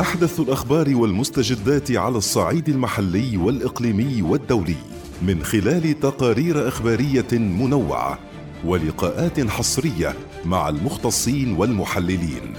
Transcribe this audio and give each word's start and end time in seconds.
أحدث 0.00 0.40
الأخبار 0.40 0.96
والمستجدات 0.96 1.90
على 1.90 2.18
الصعيد 2.18 2.68
المحلي 2.68 3.36
والإقليمي 3.36 4.22
والدولي 4.22 4.76
من 5.22 5.44
خلال 5.44 6.00
تقارير 6.00 6.68
إخبارية 6.68 7.32
منوعة 7.32 8.18
ولقاءات 8.64 9.40
حصرية 9.40 10.14
مع 10.44 10.68
المختصين 10.68 11.56
والمحللين. 11.56 12.52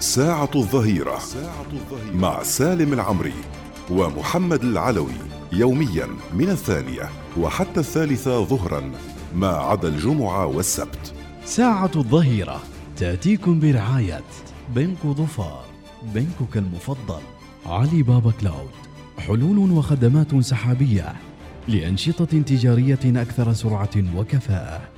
ساعة 0.00 0.50
الظهيرة 0.54 1.18
مع 2.14 2.42
سالم 2.42 2.92
العمري 2.92 3.34
ومحمد 3.90 4.64
العلوي 4.64 5.18
يوميا 5.52 6.08
من 6.34 6.50
الثانية 6.50 7.10
وحتى 7.40 7.80
الثالثة 7.80 8.44
ظهرا 8.44 8.92
ما 9.34 9.48
عدا 9.48 9.88
الجمعة 9.88 10.46
والسبت. 10.46 11.14
ساعة 11.44 11.90
الظهيرة 11.96 12.62
تأتيكم 12.96 13.60
برعاية 13.60 14.24
بنك 14.74 15.06
ظفار 15.06 15.63
بنكك 16.04 16.56
المفضل. 16.56 17.22
علي 17.66 18.02
بابا 18.02 18.32
كلاود 18.40 18.70
حلول 19.18 19.70
وخدمات 19.70 20.36
سحابية 20.36 21.12
لأنشطة 21.68 22.24
تجارية 22.42 23.22
أكثر 23.22 23.52
سرعة 23.52 24.16
وكفاءة. 24.16 24.88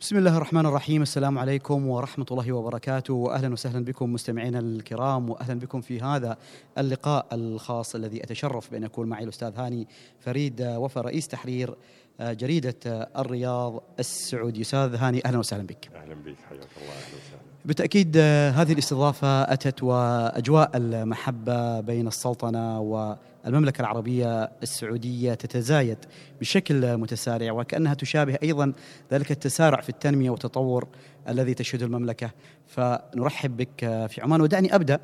بسم 0.00 0.16
الله 0.16 0.36
الرحمن 0.36 0.66
الرحيم 0.66 1.02
السلام 1.02 1.38
عليكم 1.38 1.86
ورحمة 1.86 2.26
الله 2.30 2.52
وبركاته. 2.52 3.14
وأهلا 3.14 3.52
وسهلا 3.52 3.84
بكم 3.84 4.12
مستمعينا 4.12 4.58
الكرام 4.58 5.30
وأهلا 5.30 5.54
بكم 5.54 5.80
في 5.80 6.00
هذا 6.00 6.36
اللقاء 6.78 7.26
الخاص 7.32 7.94
الذي 7.94 8.22
أتشرف 8.24 8.70
بأن 8.70 8.84
أكون 8.84 9.08
معي 9.08 9.24
الأستاذ 9.24 9.56
هاني 9.56 9.88
فريد 10.20 10.62
وفى 10.62 11.00
رئيس 11.00 11.28
تحرير 11.28 11.74
جريدة 12.20 13.08
الرياض 13.18 13.82
السعودي. 13.98 14.60
أستاذ 14.60 14.94
هاني 14.94 15.24
أهلا 15.24 15.38
وسهلا 15.38 15.62
بك. 15.62 15.90
أهلا 15.94 16.14
بك 16.14 16.36
حياك 16.48 16.68
الله 16.76 16.92
أهلا 16.92 17.16
وسهلا. 17.16 17.42
بالتأكيد 17.64 18.16
آه، 18.16 18.50
هذه 18.50 18.72
الاستضافة 18.72 19.42
أتت 19.42 19.82
وأجواء 19.82 20.70
المحبة 20.74 21.80
بين 21.80 22.06
السلطنة 22.06 22.80
والمملكة 22.80 23.80
العربية 23.80 24.50
السعودية 24.62 25.34
تتزايد 25.34 25.98
بشكل 26.40 26.96
متسارع 26.96 27.52
وكأنها 27.52 27.94
تشابه 27.94 28.38
أيضا 28.42 28.72
ذلك 29.12 29.30
التسارع 29.30 29.80
في 29.80 29.88
التنمية 29.88 30.30
والتطور 30.30 30.88
الذي 31.28 31.54
تشهده 31.54 31.86
المملكة. 31.86 32.30
فنرحب 32.66 33.56
بك 33.56 33.84
آه، 33.84 34.06
في 34.06 34.20
عمان. 34.20 34.40
ودعني 34.40 34.74
أبدأ 34.74 35.00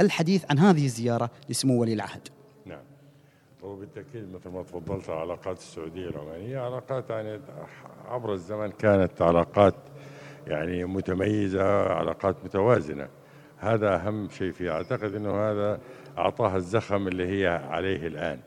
الحديث 0.00 0.44
عن 0.50 0.58
هذه 0.58 0.84
الزيارة 0.84 1.30
لسمو 1.48 1.80
ولي 1.80 1.92
العهد. 1.92 2.28
وبالتأكيد 3.62 4.34
مثل 4.34 4.50
ما 4.50 4.62
تفضلت 4.62 5.08
العلاقات 5.08 5.56
السعودية 5.58 6.08
العمانيه 6.08 6.58
علاقات 6.58 7.10
يعني 7.10 7.40
عبر 8.08 8.32
الزمن 8.32 8.70
كانت 8.70 9.22
علاقات 9.22 9.74
يعني 10.46 10.84
متميزة 10.84 11.82
علاقات 11.82 12.36
متوازنة. 12.44 13.08
هذا 13.58 13.94
أهم 13.94 14.28
شيء 14.28 14.52
فيها. 14.52 14.72
أعتقد 14.72 15.14
إنه 15.14 15.30
هذا 15.50 15.80
أعطاها 16.18 16.56
الزخم 16.56 17.08
اللي 17.08 17.26
هي 17.42 17.46
عليه 17.48 18.06
الآن. 18.06 18.38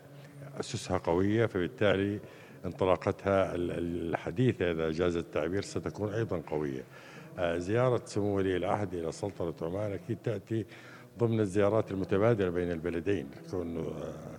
أسسها 0.59 0.97
قوية 0.97 1.45
فبالتالي 1.45 2.19
انطلاقتها 2.65 3.55
ال- 3.55 3.71
الحديثة 4.11 4.71
إذا 4.71 4.91
جاز 4.91 5.15
التعبير 5.17 5.61
ستكون 5.61 6.13
أيضا 6.13 6.41
قوية. 6.47 6.83
آه، 7.39 7.57
زيارة 7.57 8.01
سمو 8.05 8.37
ولي 8.37 8.57
العهد 8.57 8.93
إلى 8.93 9.11
سلطنة 9.11 9.53
عمان 9.61 9.91
أكيد 9.91 10.17
تأتي 10.23 10.65
ضمن 11.19 11.39
الزيارات 11.39 11.91
المتبادله 11.91 12.49
بين 12.49 12.71
البلدين 12.71 13.27
كون 13.51 13.77
آه، 13.77 13.83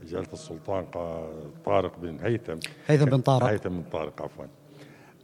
جلاله 0.07 0.33
السلطان 0.33 0.85
طارق 1.65 1.99
بن 1.99 2.19
هيثم. 2.23 2.59
هيثم 2.87 3.05
بن 3.05 3.21
طارق. 3.21 3.47
هيثم 3.47 3.69
بن 3.69 3.83
طارق 3.93 4.23
عفوا. 4.23 4.45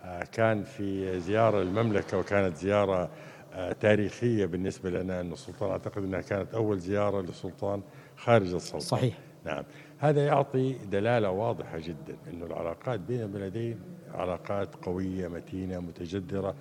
آه، 0.02 0.24
كان 0.32 0.62
في 0.62 1.20
زيارة 1.20 1.62
المملكة 1.62 2.18
وكانت 2.18 2.56
زيارة 2.56 3.10
آه، 3.52 3.72
تاريخية 3.72 4.46
بالنسبة 4.46 4.90
لنا 4.90 5.20
أن 5.20 5.32
السلطان 5.32 5.70
أعتقد 5.70 6.02
أنها 6.04 6.20
كانت 6.20 6.54
أول 6.54 6.78
زيارة 6.78 7.20
للسلطان 7.20 7.82
خارج 8.16 8.54
السلطنة 8.54 8.80
صحيح. 8.80 9.18
نعم. 9.44 9.64
هذا 9.98 10.26
يعطي 10.26 10.72
دلالة 10.72 11.30
واضحة 11.30 11.78
جدا 11.78 12.16
أن 12.32 12.42
العلاقات 12.42 13.00
بين 13.00 13.22
البلدين 13.22 13.80
علاقات 14.14 14.74
قوية 14.74 15.28
متينة 15.28 15.80
متجذرة. 15.80 16.54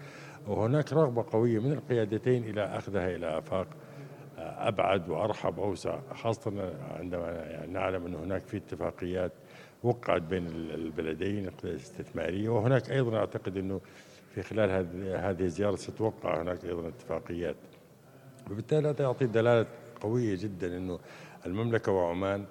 وهناك 0.47 0.93
رغبة 0.93 1.25
قوية 1.31 1.59
من 1.59 1.71
القيادتين 1.71 2.43
إلى 2.43 2.63
أخذها 2.63 3.15
إلى 3.15 3.37
آفاق 3.37 3.67
أبعد 4.39 5.09
وأرحب 5.09 5.57
وأوسع 5.57 5.99
خاصة 6.13 6.73
عندما 6.99 7.65
نعلم 7.65 8.05
أن 8.05 8.15
هناك 8.15 8.41
في 8.41 8.57
اتفاقيات 8.57 9.31
وقعت 9.83 10.21
بين 10.21 10.47
ال- 10.47 10.73
البلدين 10.75 11.49
الاستثمارية 11.63 12.49
وهناك 12.49 12.91
أيضا 12.91 13.17
أعتقد 13.17 13.57
أنه 13.57 13.81
في 14.35 14.41
خلال 14.43 14.69
هذه 14.69 15.29
هذه 15.29 15.41
الزيارة 15.41 15.75
ستوقع 15.75 16.41
هناك 16.41 16.65
أيضا 16.65 16.87
اتفاقيات. 16.87 17.55
وبالتالي 18.51 18.89
هذا 18.89 19.03
يعطي 19.03 19.25
دلالة 19.25 19.65
قوية 20.01 20.35
جدا 20.35 20.77
أنه 20.77 20.99
المملكة 21.45 21.91
وعمان 21.91 22.45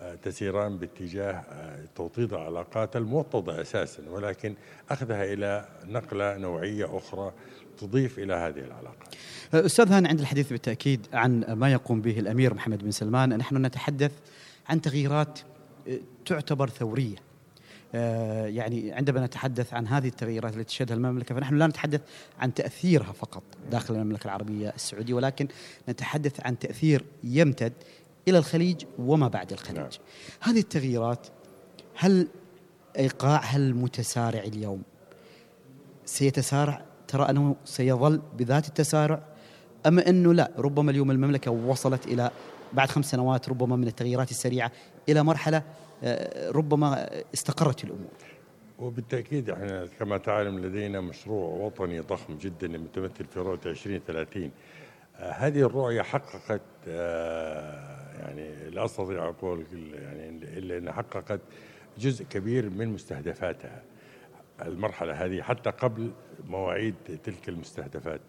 آه، 0.00 0.14
تسيران 0.14 0.78
باتجاه 0.78 1.32
آه، 1.32 1.84
توطيد 1.94 2.32
العلاقات 2.32 2.96
الموطدة 2.96 3.60
أساسا 3.60 4.10
ولكن 4.10 4.54
أخذها 4.90 5.24
إلى 5.24 5.68
نقلة 5.86 6.36
نوعية 6.36 6.96
أخرى 6.96 7.32
تضيف 7.78 8.18
إلى 8.18 8.34
هذه 8.34 8.58
العلاقات. 8.60 9.14
أستاذ 9.54 9.92
هاني 9.92 10.08
عند 10.08 10.20
الحديث 10.20 10.50
بالتأكيد 10.50 11.06
عن 11.12 11.44
ما 11.48 11.72
يقوم 11.72 12.00
به 12.00 12.18
الأمير 12.18 12.54
محمد 12.54 12.84
بن 12.84 12.90
سلمان 12.90 13.36
نحن 13.36 13.66
نتحدث 13.66 14.12
عن 14.68 14.80
تغييرات 14.80 15.38
آه، 15.88 15.98
تعتبر 16.26 16.68
ثورية. 16.68 17.16
آه، 17.94 18.46
يعني 18.46 18.92
عندما 18.92 19.26
نتحدث 19.26 19.74
عن 19.74 19.86
هذه 19.86 20.08
التغييرات 20.08 20.56
التي 20.56 20.64
تشهدها 20.64 20.96
المملكة 20.96 21.34
فنحن 21.34 21.54
لا 21.54 21.66
نتحدث 21.66 22.00
عن 22.38 22.54
تأثيرها 22.54 23.12
فقط 23.12 23.42
داخل 23.70 23.94
المملكة 23.94 24.24
العربية 24.24 24.68
السعودية 24.68 25.14
ولكن 25.14 25.48
نتحدث 25.88 26.46
عن 26.46 26.58
تأثير 26.58 27.04
يمتد 27.24 27.72
إلى 28.28 28.38
الخليج 28.38 28.84
وما 28.98 29.28
بعد 29.28 29.52
الخليج. 29.52 29.78
نعم. 29.78 29.88
هذه 30.40 30.60
التغييرات 30.60 31.26
هل 31.96 32.28
إيقاعها 32.98 33.56
المتسارع 33.56 34.40
اليوم؟ 34.40 34.82
سيتسارع 36.04 36.82
ترى 37.08 37.30
أنه 37.30 37.56
سيظل 37.64 38.20
بذات 38.38 38.68
التسارع؟ 38.68 39.33
أما 39.86 40.08
أنه 40.08 40.34
لا 40.34 40.50
ربما 40.58 40.90
اليوم 40.90 41.10
المملكة 41.10 41.50
وصلت 41.50 42.06
إلى 42.06 42.30
بعد 42.72 42.88
خمس 42.88 43.10
سنوات 43.10 43.48
ربما 43.48 43.76
من 43.76 43.86
التغييرات 43.86 44.30
السريعة 44.30 44.72
إلى 45.08 45.22
مرحلة 45.22 45.62
آه، 46.04 46.50
ربما 46.50 47.08
استقرت 47.34 47.84
الأمور. 47.84 48.10
وبالتأكيد 48.78 49.50
إحنا 49.50 49.88
كما 49.98 50.18
تعلم 50.18 50.58
لدينا 50.58 51.00
مشروع 51.00 51.64
وطني 51.64 52.00
ضخم 52.00 52.38
جدا 52.38 52.68
متمثل 52.68 53.24
في 53.24 53.40
رؤية 53.40 53.60
2030 53.66 54.50
آه، 55.16 55.30
هذه 55.32 55.60
الرؤية 55.60 56.02
حققت 56.02 56.60
آه، 56.88 58.18
يعني 58.20 58.70
لا 58.70 58.84
أستطيع 58.84 59.28
أقول 59.28 59.66
يعني 59.94 60.28
إلا 60.28 60.78
أنها 60.78 60.92
حققت 60.92 61.40
جزء 61.98 62.24
كبير 62.24 62.70
من 62.70 62.88
مستهدفاتها. 62.88 63.82
المرحلة 64.62 65.12
هذه 65.12 65.42
حتى 65.42 65.70
قبل 65.70 66.10
مواعيد 66.48 66.94
تلك 67.24 67.48
المستهدفات. 67.48 68.20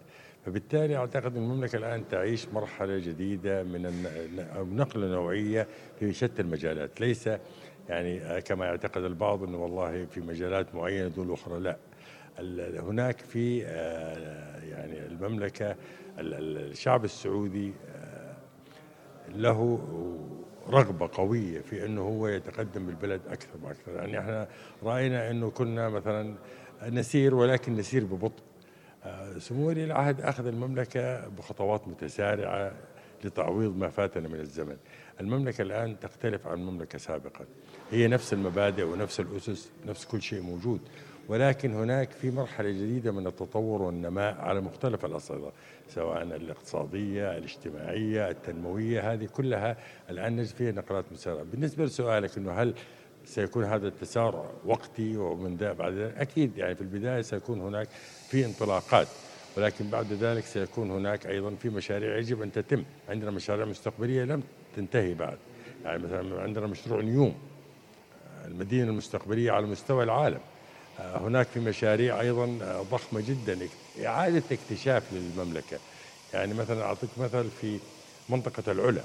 فبالتالي 0.46 0.96
أعتقد 0.96 1.36
أن 1.36 1.42
المملكة 1.42 1.76
الآن 1.76 2.08
تعيش 2.10 2.48
مرحلة 2.48 2.98
جديدة 2.98 3.62
من 3.62 3.82
نقلة 4.76 5.06
نوعية 5.06 5.66
في 6.00 6.12
شتى 6.12 6.42
المجالات. 6.42 7.00
ليس 7.00 7.30
يعني 7.88 8.40
كما 8.40 8.64
يعتقد 8.66 9.04
البعض 9.04 9.42
أنه 9.42 9.58
والله 9.62 10.04
في 10.04 10.20
مجالات 10.20 10.74
معينة 10.74 11.08
دون 11.08 11.32
أخرى 11.32 11.60
لا. 11.60 11.76
هناك 12.80 13.18
في 13.20 13.64
آه، 13.66 14.64
يعني 14.64 15.06
المملكة 15.06 15.70
ال- 16.18 16.34
ال- 16.34 16.70
الشعب 16.70 17.04
السعودي 17.04 17.72
آه، 17.96 18.36
له 19.34 19.78
رغبة 20.68 21.10
قوية 21.12 21.60
في 21.60 21.86
أنه 21.86 22.00
هو 22.00 22.28
يتقدم 22.28 22.86
بالبلد 22.86 23.20
أكثر 23.28 23.58
وأكثر. 23.62 23.92
يعني 23.92 24.18
إحنا 24.18 24.48
رأينا 24.82 25.30
أنه 25.30 25.50
كنا 25.50 25.88
مثلا 25.88 26.34
نسير 26.88 27.34
ولكن 27.34 27.76
نسير 27.76 28.04
ببطء. 28.04 28.42
سمو 29.38 29.68
ولي 29.68 29.84
العهد 29.84 30.20
أخذ 30.20 30.46
المملكة 30.46 31.28
بخطوات 31.28 31.88
متسارعة 31.88 32.72
لتعويض 33.24 33.76
ما 33.76 33.88
فاتنا 33.88 34.28
من 34.28 34.40
الزمن. 34.40 34.76
المملكة 35.20 35.62
الآن 35.62 36.00
تختلف 36.00 36.46
عن 36.46 36.58
المملكة 36.58 36.98
سابقا 36.98 37.44
هي 37.90 38.08
نفس 38.08 38.32
المبادئ 38.32 38.82
ونفس 38.82 39.20
الأسس 39.20 39.70
نفس 39.86 40.04
كل 40.04 40.22
شيء 40.22 40.40
موجود. 40.40 40.80
ولكن 41.28 41.74
هناك 41.74 42.10
في 42.10 42.30
مرحلة 42.30 42.70
جديدة 42.70 43.12
من 43.12 43.26
التطور 43.26 43.82
والنماء 43.82 44.34
على 44.40 44.60
مختلف 44.60 45.04
الأصعدة 45.04 45.50
سواء 45.88 46.22
الاقتصادية 46.22 47.38
الاجتماعية 47.38 48.30
التنموية 48.30 49.12
هذه 49.12 49.26
كلها 49.26 49.76
الآن 50.10 50.36
نجد 50.36 50.54
فيها 50.54 50.72
نقلات 50.72 51.04
مسارعة 51.12 51.42
بالنسبة 51.42 51.84
لسؤالك 51.84 52.38
أنه 52.38 52.52
هل 52.52 52.74
سيكون 53.26 53.64
هذا 53.64 53.88
التسارع 53.88 54.50
وقتي 54.64 55.16
ومن 55.16 55.56
ذا 55.56 55.72
بعد 55.72 55.92
ذلك 55.92 56.16
أكيد 56.16 56.58
يعني 56.58 56.74
في 56.74 56.80
البداية 56.80 57.22
سيكون 57.22 57.60
هناك 57.60 57.88
في 58.28 58.44
انطلاقات 58.44 59.08
ولكن 59.56 59.90
بعد 59.90 60.12
ذلك 60.12 60.46
سيكون 60.46 60.90
هناك 60.90 61.26
أيضا 61.26 61.54
في 61.54 61.68
مشاريع 61.68 62.16
يجب 62.18 62.42
أن 62.42 62.52
تتم. 62.52 62.84
عندنا 63.08 63.30
مشاريع 63.30 63.64
مستقبلية 63.64 64.24
لم 64.24 64.42
تنتهي 64.76 65.14
بعد. 65.14 65.38
يعني 65.84 66.02
مثلا 66.02 66.40
عندنا 66.42 66.66
مشروع 66.66 67.00
نيوم 67.00 67.34
المدينة 68.44 68.90
المستقبلية 68.90 69.50
على 69.50 69.66
مستوى 69.66 70.04
العالم. 70.04 70.40
هناك 70.98 71.48
في 71.48 71.60
مشاريع 71.60 72.20
أيضا 72.20 72.58
آه، 72.62 72.82
ضخمة 72.82 73.20
جدا 73.20 73.68
إعادة 74.04 74.44
اكتشاف 74.52 75.12
للمملكة. 75.12 75.80
يعني 76.32 76.54
مثلا 76.54 76.82
أعطيك 76.82 77.18
مثل 77.18 77.50
في 77.50 77.80
منطقة 78.28 78.72
العلا 78.72 79.00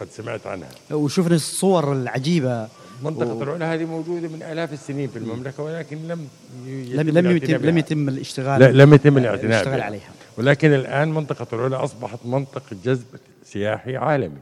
قد 0.00 0.08
سمعت 0.10 0.46
عنها. 0.46 0.68
وشفنا 0.90 1.34
الصور 1.34 1.92
العجيبة. 1.92 2.68
منطقة 3.02 3.34
و... 3.34 3.42
العلا 3.42 3.74
هذه 3.74 3.84
موجودة 3.84 4.28
من 4.28 4.42
آلاف 4.42 4.72
السنين 4.72 5.08
في 5.08 5.18
المملكة 5.18 5.62
ولكن 5.62 6.08
لم 6.08 6.28
لم 6.66 7.18
لم 7.18 7.36
يتم 7.36 7.66
لم 7.66 7.78
يتم 7.78 8.08
الاشتغال 8.08 8.60
لا 8.60 8.72
لم 8.72 8.94
يتم 8.94 9.18
الاعتناء 9.18 9.80
عليها. 9.80 10.10
ولكن 10.38 10.74
الآن 10.74 11.08
منطقة 11.08 11.46
العلا 11.52 11.84
أصبحت 11.84 12.18
منطقة 12.24 12.76
جذب 12.84 13.04
سياحي 13.44 13.96
عالمي. 13.96 14.38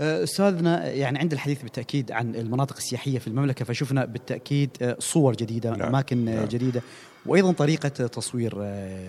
أستاذنا 0.00 0.90
يعني 0.90 1.18
عند 1.18 1.32
الحديث 1.32 1.62
بالتأكيد 1.62 2.12
عن 2.12 2.34
المناطق 2.34 2.76
السياحية 2.76 3.18
في 3.18 3.26
المملكة 3.26 3.64
فشفنا 3.64 4.04
بالتأكيد 4.04 4.94
صور 4.98 5.36
جديدة 5.36 5.70
نعم. 5.70 5.88
أماكن 5.88 6.24
نعم. 6.24 6.44
جديدة 6.44 6.82
وأيضا 7.26 7.52
طريقة 7.52 7.88
تصوير 7.88 8.54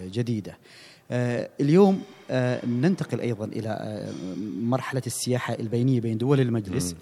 جديدة. 0.05 0.57
اليوم 1.11 2.01
ننتقل 2.67 3.19
أيضا 3.19 3.45
إلى 3.45 4.03
مرحلة 4.61 5.01
السياحة 5.07 5.53
البينية 5.53 6.01
بين 6.01 6.17
دول 6.17 6.39
المجلس. 6.39 6.95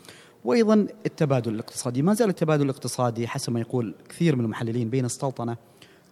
وأيضا 0.46 0.88
التبادل 1.06 1.54
الاقتصادي. 1.54 2.02
ما 2.02 2.14
زال 2.14 2.30
التبادل 2.30 2.66
الاقتصادي 2.66 3.28
حسب 3.28 3.54
ما 3.54 3.60
يقول 3.60 3.96
كثير 4.10 4.36
من 4.36 4.46
المحللين 4.46 4.90
بين 4.90 5.06
السلطنه 5.06 5.58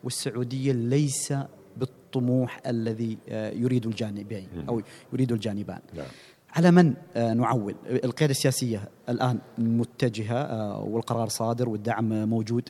والسعودية 0.04 0.72
ليس 0.72 1.34
بالطموح 1.78 2.62
الذي 2.68 3.18
يريد 3.54 3.86
الجانبين 3.86 4.48
أو 4.70 4.82
يريد 5.14 5.32
الجانبان. 5.32 5.80
نعم. 5.98 6.08
على 6.52 6.72
من 6.72 6.94
آه، 7.16 7.34
نعول؟ 7.34 7.76
القيادة 7.86 8.32
السياسية 8.32 8.90
الآن 9.10 9.40
متجهة 9.58 10.38
آه، 10.38 10.84
والقرار 10.84 11.30
صادر 11.30 11.70
والدعم 11.70 12.30
موجود. 12.30 12.70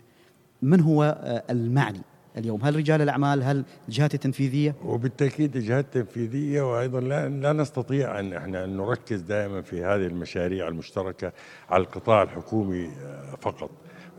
من 0.62 0.81
هو 0.81 1.04
آه، 1.24 1.44
المعني؟ 1.50 2.01
اليوم. 2.38 2.62
هل 2.64 2.76
رجال 2.76 3.02
الأعمال 3.02 3.44
هل 3.44 3.66
الجهات 3.88 4.14
التنفيذية 4.14 4.76
وبالتأكيد 4.86 5.56
الجهات 5.56 5.86
التنفيذية 5.86 6.62
وأيضا 6.62 7.00
لا, 7.00 7.30
لا 7.30 7.54
نستطيع 7.54 8.20
أن 8.20 8.34
إحنا 8.34 8.66
نركز 8.66 9.22
دائما 9.22 9.62
في 9.62 9.84
هذه 9.84 10.06
المشاريع 10.06 10.68
المشتركة 10.68 11.31
على 11.70 11.84
القطاع 11.84 12.24
الحكومي 12.24 12.90
فقط. 13.42 13.70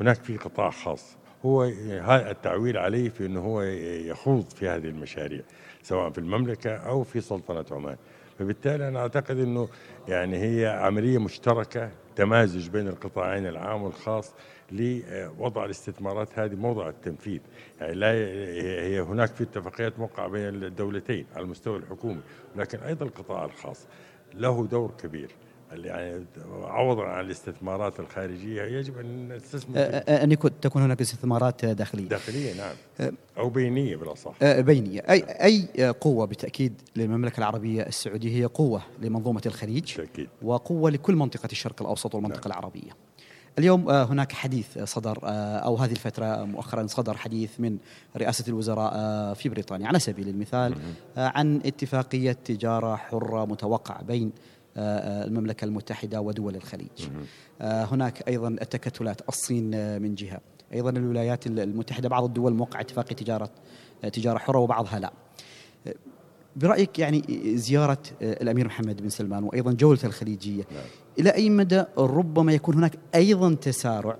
هناك 0.01 0.17
في 0.17 0.37
قطاع 0.37 0.71
خاص. 0.71 1.17
هو 1.45 1.65
التعويل 2.09 2.77
عليه 2.77 3.09
في 3.09 3.27
أنه 3.27 3.41
هو 3.41 3.63
يخوض 3.63 4.45
في 4.51 4.69
هذه 4.69 4.85
المشاريع 4.85 5.41
سواء 5.83 6.11
في 6.11 6.19
المملكة 6.19 6.71
أو 6.71 7.03
في 7.03 7.21
سلطنة 7.21 7.65
عمان. 7.71 7.97
فبالتالي 8.39 8.89
أنا 8.89 8.99
أعتقد 8.99 9.39
إنه 9.39 9.69
يعني 10.09 10.39
هي 10.39 10.67
عملية 10.67 11.19
مشتركة 11.19 11.91
تمازج 12.17 12.69
بين 12.69 12.89
القطاعين 12.89 13.47
العام 13.47 13.83
والخاص 13.83 14.35
لوضع 14.73 15.65
الاستثمارات 15.65 16.39
هذه 16.39 16.55
موضع 16.55 16.89
التنفيذ. 16.89 17.41
يعني 17.81 17.95
لا 17.95 18.13
هي 18.87 19.01
هناك 19.01 19.35
في 19.35 19.43
اتفاقيات 19.45 19.99
موقعة 19.99 20.29
بين 20.29 20.45
الدولتين 20.45 21.27
على 21.35 21.45
المستوى 21.45 21.77
الحكومي 21.77 22.21
ولكن 22.57 22.79
أيضا 22.79 23.07
القطاع 23.07 23.45
الخاص 23.45 23.87
له 24.35 24.67
دور 24.67 24.91
كبير. 25.03 25.31
يعني 25.73 26.25
عوضا 26.63 27.03
عن 27.03 27.25
الاستثمارات 27.25 28.01
الخارجية 28.01 28.63
يجب 28.63 28.99
أن 28.99 29.33
نستثمر 29.33 29.77
ان 30.09 30.33
يكون 30.33 30.61
تكون 30.61 30.83
هناك 30.83 31.01
استثمارات 31.01 31.65
داخلية. 31.65 32.09
داخلية 32.09 32.55
نعم. 32.55 33.13
أو 33.39 33.49
بينية 33.49 33.97
بالأصح. 33.97 34.45
بينية. 34.45 35.01
أي 35.01 35.23
أي 35.23 35.89
قوة 35.89 36.27
بالتأكيد 36.27 36.81
للمملكة 36.97 37.39
العربية 37.39 37.83
السعودية 37.83 38.41
هي 38.41 38.45
قوة 38.45 38.83
لمنظومة 39.03 39.43
الخليج 39.47 39.97
بالتأكيد. 39.97 40.29
وقوة 40.43 40.91
لكل 40.91 41.15
منطقة 41.17 41.49
الشرق 41.53 41.83
الأوسط 41.83 42.15
والمنطقة 42.15 42.49
نعم. 42.49 42.59
العربية. 42.59 42.91
اليوم 43.59 43.91
هناك 43.91 44.33
حديث 44.33 44.79
صدر 44.79 45.19
أو 45.65 45.77
هذه 45.77 45.91
الفترة 45.91 46.45
مؤخرا 46.45 46.87
صدر 46.87 47.17
حديث 47.17 47.61
من 47.61 47.79
رئاسة 48.17 48.45
الوزراء 48.49 49.35
في 49.35 49.49
بريطانيا. 49.49 49.89
على 49.89 49.99
سبيل 49.99 50.29
المثال 50.29 50.75
عن 51.17 51.61
اتفاقية 51.67 52.33
تجارة 52.33 52.97
حرة 52.97 53.45
متوقع 53.45 54.01
بين 54.01 54.33
آه، 54.77 54.99
آه، 54.99 55.25
المملكة 55.25 55.65
المتحدة 55.65 56.21
ودول 56.21 56.57
الخليج. 56.57 57.09
آه، 57.61 57.85
هناك 57.85 58.29
أيضا 58.29 58.49
التكتلات 58.49 59.29
الصين 59.29 60.03
من 60.03 60.15
جهة. 60.15 60.41
أيضا 60.73 60.91
الولايات 60.91 61.47
المتحدة 61.47 62.09
بعض 62.09 62.25
الدول 62.25 62.55
موقع 62.55 62.81
اتفاق 62.81 63.05
تجارة 63.05 63.51
تجارة 64.13 64.39
حرة 64.39 64.59
وبعضها 64.59 64.99
لا. 64.99 65.13
برأيك 66.57 66.99
يعني 66.99 67.23
زيارة 67.57 68.03
الأمير 68.23 68.67
محمد 68.67 69.03
بن 69.03 69.09
سلمان 69.09 69.45
وأيضا 69.45 69.73
جولته 69.73 70.07
الخليجية 70.07 70.65
نعم. 70.73 70.85
إلى 71.19 71.31
أي 71.31 71.51
مدى 71.51 71.85
ربما 71.99 72.53
يكون 72.53 72.75
هناك 72.75 72.99
أيضا 73.15 73.55
تسارع 73.55 74.17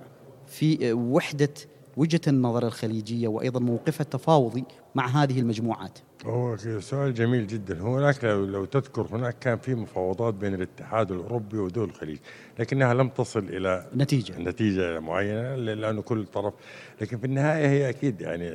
في 0.47 0.93
وحدة 0.93 1.53
وجهة 1.97 2.21
النظر 2.27 2.67
الخليجية 2.67 3.27
وأيضا 3.27 3.59
موقفها 3.59 4.01
التفاوضي 4.01 4.63
مع 4.95 5.07
هذه 5.07 5.39
المجموعات؟ 5.39 5.99
هو 6.25 6.57
سؤال 6.79 7.13
جميل 7.13 7.47
جدا. 7.47 7.81
هناك 7.81 8.23
لو, 8.23 8.45
لو 8.45 8.65
تذكر 8.65 9.07
هناك 9.11 9.39
كان 9.39 9.57
في 9.57 9.75
مفاوضات 9.75 10.33
بين 10.33 10.53
الاتحاد 10.53 11.11
الأوروبي 11.11 11.57
ودول 11.57 11.89
الخليج 11.89 12.17
لكنها 12.59 12.93
لم 12.93 13.09
تصل 13.09 13.39
إلى 13.39 13.87
نتيجة. 13.95 14.39
نتيجة 14.39 14.99
معينة 14.99 15.55
لأنه 15.55 16.01
كل 16.01 16.25
طرف 16.25 16.53
لكن 17.01 17.17
في 17.17 17.25
النهاية 17.25 17.67
هي 17.67 17.89
أكيد 17.89 18.21
يعني 18.21 18.49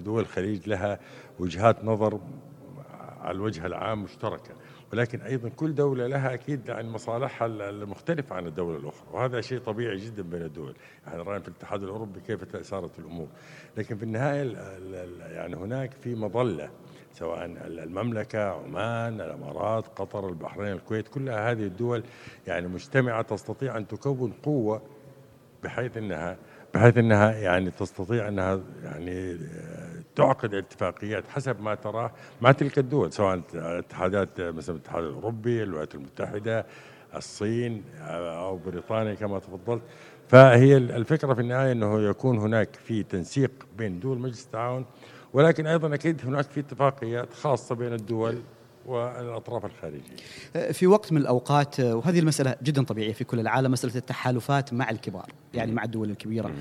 دول 0.00 0.20
الخليج 0.20 0.68
لها 0.68 1.00
وجهات 1.38 1.84
نظر 1.84 2.20
على 3.26 3.36
الوجه 3.36 3.66
العام 3.66 4.02
مشتركة. 4.02 4.54
ولكن 4.92 5.20
أيضا 5.20 5.48
كل 5.48 5.74
دولة 5.74 6.06
لها 6.06 6.34
أكيد 6.34 6.68
يعني 6.68 6.88
مصالحها 6.88 7.46
المختلفه 7.46 8.36
عن 8.36 8.46
الدولة 8.46 8.78
الأخرى 8.78 9.08
وهذا 9.12 9.40
شيء 9.40 9.58
طبيعي 9.58 9.96
جدا 9.96 10.22
بين 10.22 10.42
الدول. 10.42 10.74
يعني 11.06 11.22
رأينا 11.22 11.42
في 11.42 11.48
الاتحاد 11.48 11.82
الأوروبي 11.82 12.20
كيف 12.20 12.66
سارت 12.66 12.98
الأمور. 12.98 13.28
لكن 13.76 13.96
في 13.96 14.02
النهاية 14.02 14.52
يعني 15.32 15.56
هناك 15.56 15.92
في 15.92 16.14
مظلة 16.14 16.70
سواء 17.12 17.44
المملكة 17.66 18.50
عمان 18.50 19.20
الإمارات 19.20 19.86
قطر 19.86 20.28
البحرين 20.28 20.72
الكويت 20.72 21.08
كلها 21.08 21.50
هذه 21.50 21.62
الدول 21.62 22.02
يعني 22.46 22.68
مجتمعة 22.68 23.22
تستطيع 23.22 23.76
أن 23.76 23.86
تكون 23.86 24.32
قوة 24.32 24.82
بحيث 25.64 25.96
أنها 25.96 26.36
بحيث 26.76 26.98
أنها 26.98 27.32
يعني 27.32 27.70
تستطيع 27.70 28.28
أنها 28.28 28.60
يعني 28.84 29.38
تعقد 30.16 30.54
اتفاقيات 30.54 31.24
حسب 31.28 31.60
ما 31.60 31.74
تراه 31.74 32.10
مع 32.40 32.52
تلك 32.52 32.78
الدول 32.78 33.12
سواء 33.12 33.42
اتحادات 33.54 34.40
مثل 34.40 34.72
الاتحاد 34.72 35.04
الأوروبي 35.04 35.62
الولايات 35.62 35.94
المتحدة 35.94 36.66
الصين 37.16 37.82
أو 38.00 38.56
بريطانيا 38.56 39.14
كما 39.14 39.38
تفضلت. 39.38 39.82
فهي 40.28 40.76
الفكرة 40.76 41.34
في 41.34 41.40
النهاية 41.40 41.72
أنه 41.72 42.00
يكون 42.02 42.38
هناك 42.38 42.74
في 42.76 43.02
تنسيق 43.02 43.50
بين 43.78 44.00
دول 44.00 44.18
مجلس 44.18 44.44
التعاون 44.44 44.84
ولكن 45.32 45.66
أيضا 45.66 45.94
أكيد 45.94 46.20
هناك 46.24 46.44
في 46.44 46.60
اتفاقيات 46.60 47.34
خاصة 47.34 47.74
بين 47.74 47.92
الدول 47.92 48.38
والأطراف 48.86 49.64
الخارجية. 49.64 50.72
في 50.72 50.86
وقت 50.86 51.12
من 51.12 51.20
الأوقات 51.20 51.80
وهذه 51.80 52.18
المسألة 52.18 52.56
جدا 52.62 52.84
طبيعية 52.84 53.12
في 53.12 53.24
كل 53.24 53.40
العالم 53.40 53.72
مسألة 53.72 53.96
التحالفات 53.96 54.74
مع 54.74 54.90
الكبار، 54.90 55.32
يعني 55.54 55.72
مع 55.72 55.84
الدول 55.84 56.10
الكبيرة. 56.10 56.52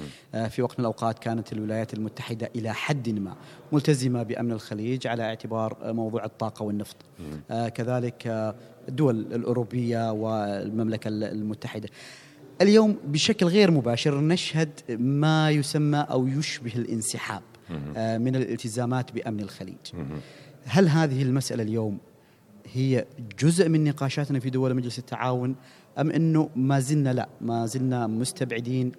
في 0.50 0.62
وقت 0.62 0.80
من 0.80 0.86
الأوقات 0.86 1.20
كانت 1.20 1.54
الولايات 1.54 1.94
المتحدة 1.94 2.50
إلى 2.56 2.74
حد 2.74 3.10
ما 3.10 3.36
ملتزمة 3.72 4.24
بأمن 4.24 4.52
الخليج 4.52 5.08
على 5.08 5.24
اعتبار 5.24 5.78
موضوع 5.84 6.26
الطاقة 6.26 6.64
والنفط. 6.64 6.96
كذلك 7.50 8.54
الدول 8.88 9.20
الأوروبية 9.20 10.12
والمملكة 10.12 11.08
المتحدة. 11.08 11.90
اليوم 12.62 12.98
بشكل 13.06 13.46
غير 13.46 13.72
مباشر 13.72 14.22
نشهد 14.22 14.70
ما 15.00 15.52
يسمى 15.52 15.98
أو 15.98 16.28
يشبه 16.28 16.74
الانسحاب 16.76 17.42
من 17.96 18.36
الالتزامات 18.36 19.12
بأمن 19.12 19.40
الخليج. 19.40 19.78
هل 20.66 20.88
هذه 20.88 21.22
المسألة 21.22 21.64
اليوم 21.64 21.98
هي 22.74 23.06
جزء 23.40 23.70
من 23.70 23.84
نقاشاتنا 23.84 24.40
في 24.40 24.50
دول 24.50 24.74
مجلس 24.74 25.00
التعاون 25.00 25.56
أم 26.00 26.12
إنه 26.12 26.50
ما 26.56 26.80
زلنا 26.80 27.14
لا 27.14 27.30
ما 27.42 27.66
زلنا 27.66 28.08
مستبعدين 28.08 28.92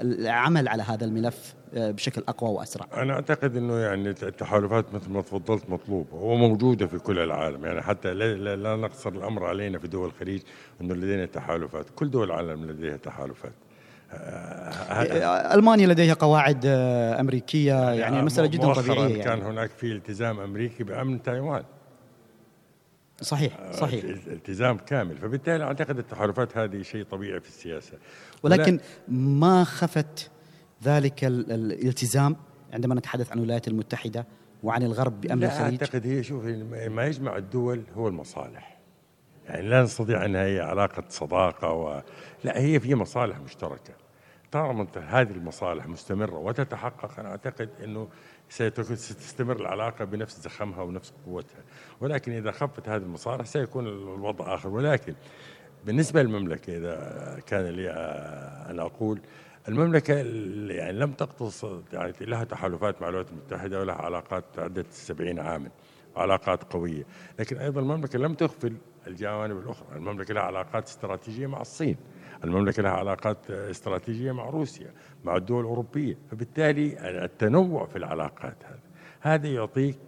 العمل 0.00 0.68
على 0.68 0.82
هذا 0.82 1.04
الملف 1.04 1.54
آه، 1.74 1.90
بشكل 1.90 2.22
أقوى 2.28 2.50
وأسرع. 2.50 2.86
أنا 2.94 3.12
أعتقد 3.12 3.56
إنه 3.56 3.78
يعني 3.78 4.08
التحالفات 4.08 4.94
مثل 4.94 5.10
ما 5.10 5.22
تفضلت 5.22 5.70
مطلوبة 5.70 6.14
وموجوده 6.14 6.86
في 6.86 6.98
كل 6.98 7.18
العالم 7.18 7.64
يعني 7.64 7.82
حتى 7.82 8.14
لا, 8.14 8.56
لا 8.56 8.76
نقصر 8.76 9.10
الأمر 9.10 9.44
علينا 9.44 9.78
في 9.78 9.88
دول 9.88 10.08
الخليج 10.08 10.42
إنه 10.80 10.94
لدينا 10.94 11.26
تحالفات، 11.26 11.86
كل 11.96 12.10
دول 12.10 12.26
العالم 12.30 12.64
لديها 12.64 12.96
تحالفات. 12.96 13.52
آه، 14.12 15.54
ألمانيا 15.54 15.86
لديها 15.86 16.14
قواعد 16.14 16.62
آه، 16.66 17.20
أمريكية 17.20 17.72
يعني, 17.72 17.98
يعني 17.98 18.22
مسألة 18.22 18.46
جدا 18.46 18.72
طبيعية 18.72 19.00
يعني. 19.00 19.22
كان 19.22 19.42
هناك 19.42 19.70
في 19.70 19.92
التزام 19.92 20.40
أمريكي 20.40 20.84
بأمن 20.84 21.22
تايوان 21.22 21.62
صحيح 23.20 23.56
آه، 23.60 23.72
صحيح. 23.72 24.04
التزام 24.04 24.76
كامل. 24.76 25.18
فبالتالي 25.18 25.64
أعتقد 25.64 25.98
التحالفات 25.98 26.56
هذه 26.56 26.82
شيء 26.82 27.04
طبيعي 27.04 27.40
في 27.40 27.48
السياسة. 27.48 27.98
ولكن 28.42 28.80
ما 29.08 29.64
خفت 29.64 30.30
ذلك 30.84 31.24
الالتزام 31.24 32.36
عندما 32.72 32.94
نتحدث 32.94 33.32
عن 33.32 33.38
الولايات 33.38 33.68
المتحدة 33.68 34.26
وعن 34.62 34.82
الغرب 34.82 35.20
بأمن 35.20 35.40
لا 35.40 35.46
الخليج؟ 35.46 35.80
أعتقد 35.82 36.06
هي 36.06 36.22
شوف 36.22 36.44
ما 36.88 37.06
يجمع 37.06 37.36
الدول 37.36 37.82
هو 37.94 38.08
المصالح. 38.08 38.78
يعني 39.48 39.68
لا 39.68 39.82
نستطيع 39.82 40.24
انها 40.24 40.44
هي 40.44 40.60
علاقة 40.60 41.04
صداقة 41.08 41.72
و... 41.72 42.02
لا 42.44 42.58
هي 42.58 42.80
في 42.80 42.94
مصالح 42.94 43.38
مشتركة. 43.38 43.94
طالما 44.52 44.86
هذه 45.08 45.30
المصالح 45.30 45.86
مستمرة 45.86 46.38
وتتحقق 46.38 47.20
أنا 47.20 47.28
أعتقد 47.28 47.68
إنه 47.84 48.08
ستستمر 48.48 49.56
العلاقة 49.56 50.04
بنفس 50.04 50.40
زخمها 50.40 50.82
ونفس 50.82 51.12
قوتها. 51.26 51.62
ولكن 52.00 52.32
إذا 52.32 52.50
خفت 52.50 52.88
هذه 52.88 53.02
المصالح 53.02 53.44
سيكون 53.44 53.86
الوضع 53.86 54.54
آخر. 54.54 54.68
ولكن 54.68 55.14
بالنسبة 55.84 56.22
للمملكة 56.22 56.76
إذا 56.76 57.40
كان 57.46 57.66
لي 57.66 57.90
أن 58.70 58.80
أقول 58.80 59.20
المملكة 59.68 60.14
يعني 60.72 60.98
لم 60.98 61.12
تقتصد 61.12 61.84
يعني 61.92 62.12
لها 62.20 62.44
تحالفات 62.44 63.02
مع 63.02 63.08
الولايات 63.08 63.30
المتحدة 63.30 63.80
ولها 63.80 63.94
علاقات 63.94 64.44
تعدت 64.54 64.86
السبعين 64.88 65.38
عاما. 65.38 65.68
علاقات 66.16 66.72
قوية. 66.72 67.06
لكن 67.38 67.56
أيضا 67.56 67.80
المملكة 67.80 68.18
لم 68.18 68.34
تغفل 68.34 68.76
الجوانب 69.06 69.58
الأخرى. 69.58 69.96
المملكة 69.96 70.34
لها 70.34 70.42
علاقات 70.42 70.86
استراتيجية 70.86 71.46
مع 71.46 71.60
الصين. 71.60 71.96
المملكة 72.44 72.82
لها 72.82 72.92
علاقات 72.92 73.50
استراتيجية 73.50 74.32
مع 74.32 74.50
روسيا 74.50 74.92
مع 75.24 75.36
الدول 75.36 75.60
الأوروبية. 75.60 76.18
فبالتالي 76.30 76.96
التنوع 77.24 77.86
في 77.86 77.96
العلاقات 77.96 78.64
هذا 78.64 78.80
هذا 79.20 79.48
يعطيك 79.48 79.98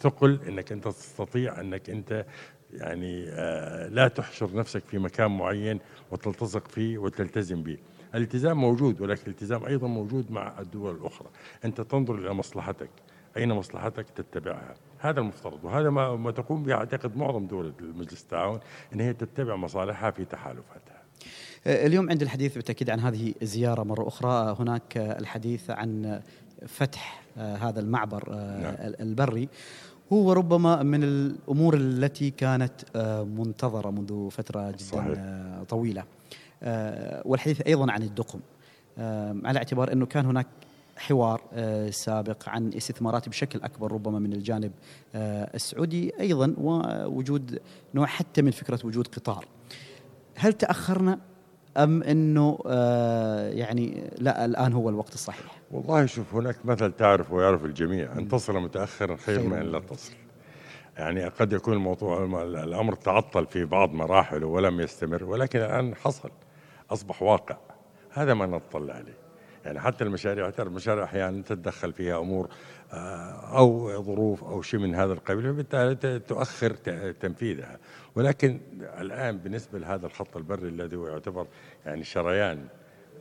ثقل 0.00 0.40
إنك 0.48 0.72
أنت 0.72 0.88
تستطيع 0.88 1.60
إنك 1.60 1.90
أنت 1.90 2.26
يعني 2.72 3.24
آه، 3.28 3.88
لا 3.88 4.08
تحشر 4.08 4.56
نفسك 4.56 4.84
في 4.84 4.98
مكان 4.98 5.36
معين 5.38 5.80
وتلتصق 6.10 6.68
فيه 6.68 6.98
وتلتزم 6.98 7.62
به. 7.62 7.78
الالتزام 8.14 8.60
موجود 8.60 9.00
ولكن 9.00 9.22
الالتزام 9.26 9.64
أيضا 9.64 9.86
موجود 9.86 10.30
مع 10.30 10.60
الدول 10.60 10.96
الأخرى. 10.96 11.28
أنت 11.64 11.80
تنظر 11.80 12.14
إلى 12.14 12.34
مصلحتك. 12.34 12.90
أين 13.36 13.52
مصلحتك؟ 13.52 14.10
تتبعها. 14.10 14.74
هذا 14.98 15.20
المفترض 15.20 15.64
وهذا 15.64 15.90
ما, 15.90 16.16
ما 16.16 16.30
تقوم 16.30 16.62
به 16.62 16.74
أعتقد 16.74 17.16
معظم 17.16 17.46
دول 17.46 17.72
مجلس 17.80 18.22
التعاون 18.22 18.60
أن 18.94 19.00
هي 19.00 19.12
تتبع 19.12 19.56
مصالحها 19.56 20.10
في 20.10 20.24
تحالفاتها 20.24 21.02
أه، 21.66 21.86
اليوم 21.86 22.10
عند 22.10 22.22
الحديث 22.22 22.54
بالتأكيد 22.54 22.90
عن 22.90 23.00
هذه 23.00 23.34
الزيارة 23.42 23.82
مرة 23.82 24.08
أخرى 24.08 24.56
هناك 24.58 24.96
الحديث 24.96 25.70
عن 25.70 26.20
فتح 26.66 27.22
أه، 27.38 27.56
هذا 27.56 27.80
المعبر 27.80 28.24
أه، 28.30 28.60
نعم. 28.60 28.74
البري 28.80 29.48
هو 30.12 30.32
ربما 30.32 30.82
من 30.82 31.04
الأمور 31.04 31.74
التي 31.74 32.30
كانت 32.30 32.96
منتظرة 33.36 33.90
منذ 33.90 34.30
فترة 34.30 34.70
جدا 34.70 34.78
صحيح. 34.78 35.18
طويلة. 35.68 36.04
والحديث 37.24 37.60
أيضا 37.66 37.92
عن 37.92 38.02
الدقم 38.02 38.40
على 39.46 39.58
اعتبار 39.58 39.92
أنه 39.92 40.06
كان 40.06 40.26
هناك 40.26 40.46
حوار 40.96 41.42
آه، 41.52 41.90
سابق 41.90 42.48
عن 42.48 42.72
استثمارات 42.74 43.28
بشكل 43.28 43.62
أكبر 43.62 43.92
ربما 43.92 44.18
من 44.18 44.32
الجانب 44.32 44.72
السعودي 45.14 46.20
أيضا 46.20 46.54
ووجود 46.58 47.60
نوع 47.94 48.06
حتى 48.06 48.42
من 48.42 48.50
فكرة 48.50 48.80
وجود 48.84 49.06
قطار. 49.06 49.44
هل 50.36 50.52
تأخرنا 50.52 51.18
أم 51.76 52.02
إنه 52.02 52.58
يعني 53.52 54.10
لا 54.18 54.44
الآن 54.44 54.72
هو 54.72 54.88
الوقت 54.88 55.14
الصحيح؟ 55.14 55.62
والله 55.70 56.06
شوف 56.06 56.34
هناك 56.34 56.66
مثل 56.66 56.92
تعرف 56.92 57.32
ويعرف 57.32 57.64
الجميع 57.64 58.12
أن 58.12 58.28
تصل 58.28 58.60
متاخرا 58.60 59.16
خير 59.16 59.42
من 59.42 59.58
ان 59.58 59.72
لا 59.72 59.80
تصل. 59.80 60.12
يعني 60.98 61.24
قد 61.24 61.52
يكون 61.52 61.74
الموضوع 61.74 62.24
الأمر 62.42 62.94
تعطل 62.94 63.46
في 63.46 63.64
بعض 63.64 63.92
مراحله 63.92 64.46
ولم 64.46 64.80
يستمر 64.80 65.24
ولكن 65.24 65.58
الآن 65.58 65.94
حصل 65.94 66.30
أصبح 66.90 67.22
واقع 67.22 67.56
هذا 68.10 68.34
ما 68.34 68.46
نطلع 68.46 68.94
عليه 68.94 69.25
يعني 69.66 69.80
حتى 69.80 70.04
المشاريع 70.04 70.50
ترى 70.50 70.66
المشاريع 70.66 71.04
أحيانا 71.04 71.42
تتدخل 71.42 71.92
فيها 71.92 72.18
أمور 72.18 72.48
آه، 72.92 73.58
أو 73.58 74.02
ظروف 74.02 74.44
أو 74.44 74.62
شيء 74.62 74.80
من 74.80 74.94
هذا 74.94 75.12
القبيل 75.12 75.52
فبالتالي 75.52 76.18
تؤخر 76.18 76.70
تنفيذها. 77.12 77.78
ولكن 78.14 78.60
الآن 79.00 79.38
بالنسبة 79.38 79.78
لهذا 79.78 80.06
الخط 80.06 80.36
البري 80.36 80.68
الذي 80.68 80.96
هو 80.96 81.08
يعتبر 81.08 81.46
يعني 81.86 82.04
شريان 82.04 82.66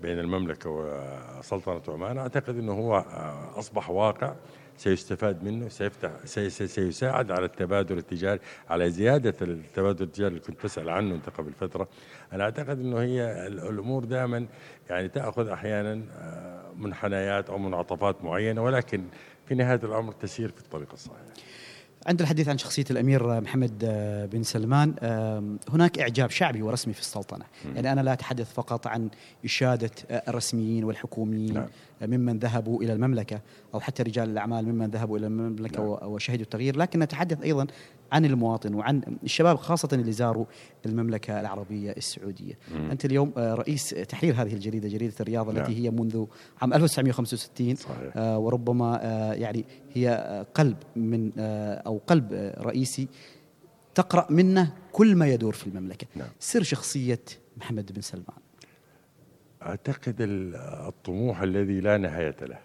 بين 0.01 0.19
المملكة 0.19 0.69
وسلطنة 0.69 1.81
عمان 1.93 2.17
أعتقد 2.17 2.57
أنه 2.57 2.73
هو 2.73 2.97
آه، 2.97 3.59
أصبح 3.59 3.89
واقع. 3.89 4.35
سيستفاد 4.77 5.43
منه 5.43 5.69
سيفتح 5.69 6.11
سيساعد 6.49 7.31
على 7.31 7.45
التبادل 7.45 7.97
التجاري 7.97 8.39
على 8.69 8.89
زيادة 8.89 9.35
التبادل 9.41 10.03
التجاري 10.05 10.29
اللي 10.29 10.39
كنت 10.39 10.61
تسأل 10.61 10.89
عنه 10.89 11.15
أنت 11.15 11.29
قبل 11.29 11.53
فترة. 11.53 11.87
أنا 12.33 12.43
أعتقد 12.43 12.79
أنه 12.79 12.99
هي 13.01 13.47
الأمور 13.47 14.05
دائما 14.05 14.45
يعني 14.89 15.07
تأخذ 15.07 15.47
أحيانا 15.47 16.01
آه، 16.17 16.71
منحنيات 16.77 17.49
أو 17.49 17.57
منعطفات 17.57 18.23
معينة 18.23 18.63
ولكن 18.63 19.03
في 19.47 19.55
نهاية 19.55 19.79
الأمر 19.83 20.13
تسير 20.13 20.49
في 20.49 20.61
الطريق 20.61 20.91
الصحيح. 20.93 21.17
عند 22.07 22.21
الحديث 22.21 22.49
عن 22.49 22.57
شخصية 22.57 22.85
الأمير 22.91 23.41
محمد 23.41 23.83
آه، 23.83 24.25
بن 24.25 24.43
سلمان 24.43 24.93
هناك 25.69 25.99
إعجاب 25.99 26.29
شعبي 26.29 26.61
ورسمي 26.61 26.93
في 26.93 26.99
السلطنة. 26.99 27.45
يعني 27.75 27.91
أنا 27.91 28.01
لا 28.01 28.13
أتحدث 28.13 28.53
فقط 28.53 28.87
عن 28.87 29.09
إشادة 29.45 29.91
آه، 30.11 30.23
الرسميين 30.27 30.83
والحكوميين. 30.83 31.53
نعم. 31.53 31.67
ممن 32.01 32.39
ذهبوا 32.39 32.83
إلى 32.83 32.93
المملكة 32.93 33.41
أو 33.73 33.79
حتى 33.79 34.03
رجال 34.03 34.29
الأعمال 34.29 34.65
ممن 34.65 34.89
ذهبوا 34.89 35.17
إلى 35.17 35.27
المملكة 35.27 35.83
نعم. 35.83 36.11
وشهدوا 36.11 36.43
التغيير 36.43 36.77
لكن 36.77 36.99
نتحدث 36.99 37.41
أيضا 37.41 37.67
عن 38.11 38.25
المواطن 38.25 38.73
وعن 38.73 39.17
الشباب 39.23 39.57
خاصة 39.57 39.89
اللي 39.93 40.11
زاروا 40.11 40.45
المملكة 40.85 41.39
العربية 41.39 41.91
السعودية 41.91 42.57
مم. 42.75 42.91
أنت 42.91 43.05
اليوم 43.05 43.31
آه، 43.37 43.53
رئيس 43.53 43.89
تحرير 43.89 44.33
هذه 44.41 44.53
الجريدة 44.53 44.89
جريدة 44.89 45.13
الرياض 45.19 45.49
نعم. 45.49 45.57
التي 45.57 45.83
هي 45.83 45.89
منذ 45.91 46.25
عام 46.61 46.73
1965 46.73 47.75
صحيح. 47.75 47.97
آه، 48.15 48.37
وربما 48.37 48.99
آه، 49.01 49.33
يعني 49.33 49.65
هي 49.93 50.45
قلب 50.53 50.77
من 50.95 51.31
أو 51.39 52.01
قلب 52.07 52.53
رئيسي 52.59 53.07
تقرأ 53.95 54.27
منه 54.29 54.73
كل 54.91 55.15
ما 55.15 55.27
يدور 55.27 55.53
في 55.53 55.67
المملكة 55.67 56.07
نعم. 56.15 56.27
سر 56.39 56.63
شخصية 56.63 57.21
محمد 57.57 57.91
بن 57.91 58.01
سلمان 58.01 58.44
أعتقد 59.65 60.15
الطموح 60.87 61.41
الذي 61.41 61.79
لا 61.79 61.97
نهاية 61.97 62.35
له. 62.41 62.59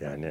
يعني 0.00 0.26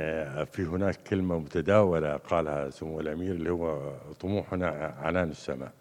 في 0.46 0.64
هناك 0.64 1.04
كلمة 1.04 1.40
متداولة 1.40 2.18
قالها 2.18 2.70
سمو 2.70 3.00
الأمير 3.00 3.32
اللي 3.32 3.50
هو 3.52 3.94
طموحنا 4.20 4.96
عنان 5.00 5.30
السماء. 5.30 5.74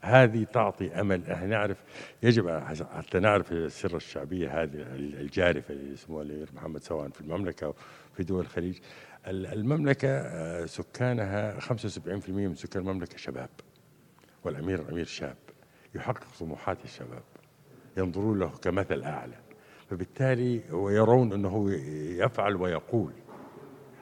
هذه 0.00 0.44
تعطي 0.44 1.00
أمل. 1.00 1.30
إحنا 1.30 1.46
نعرف 1.46 1.76
يجب 2.22 2.60
حتى 2.96 3.18
نعرف 3.18 3.52
السر 3.52 3.96
الشعبية 3.96 4.62
هذه 4.62 4.86
الجارفة 4.96 5.74
اللي 5.74 5.96
سمو 5.96 6.22
الأمير 6.22 6.48
محمد 6.54 6.82
سواء 6.82 7.08
في 7.08 7.20
المملكة 7.20 7.74
وفي 8.12 8.22
دول 8.22 8.40
الخليج. 8.40 8.78
المملكة 9.26 10.08
آه، 10.08 10.66
سكانها 10.66 11.60
75% 11.60 11.68
من 12.28 12.54
سكان 12.54 12.82
المملكة 12.82 13.16
شباب 13.16 13.50
والأمير 14.44 14.88
أمير 14.92 15.04
شاب 15.04 15.36
يحقق 15.94 16.26
طموحات 16.40 16.84
الشباب. 16.84 17.22
ينظرون 17.96 18.38
له 18.38 18.50
كمثل 18.62 19.02
أعلى. 19.02 19.34
فبالتالي 19.90 20.60
ويرون 20.72 21.32
أنه 21.32 21.72
يفعل 22.24 22.56
ويقول 22.56 23.12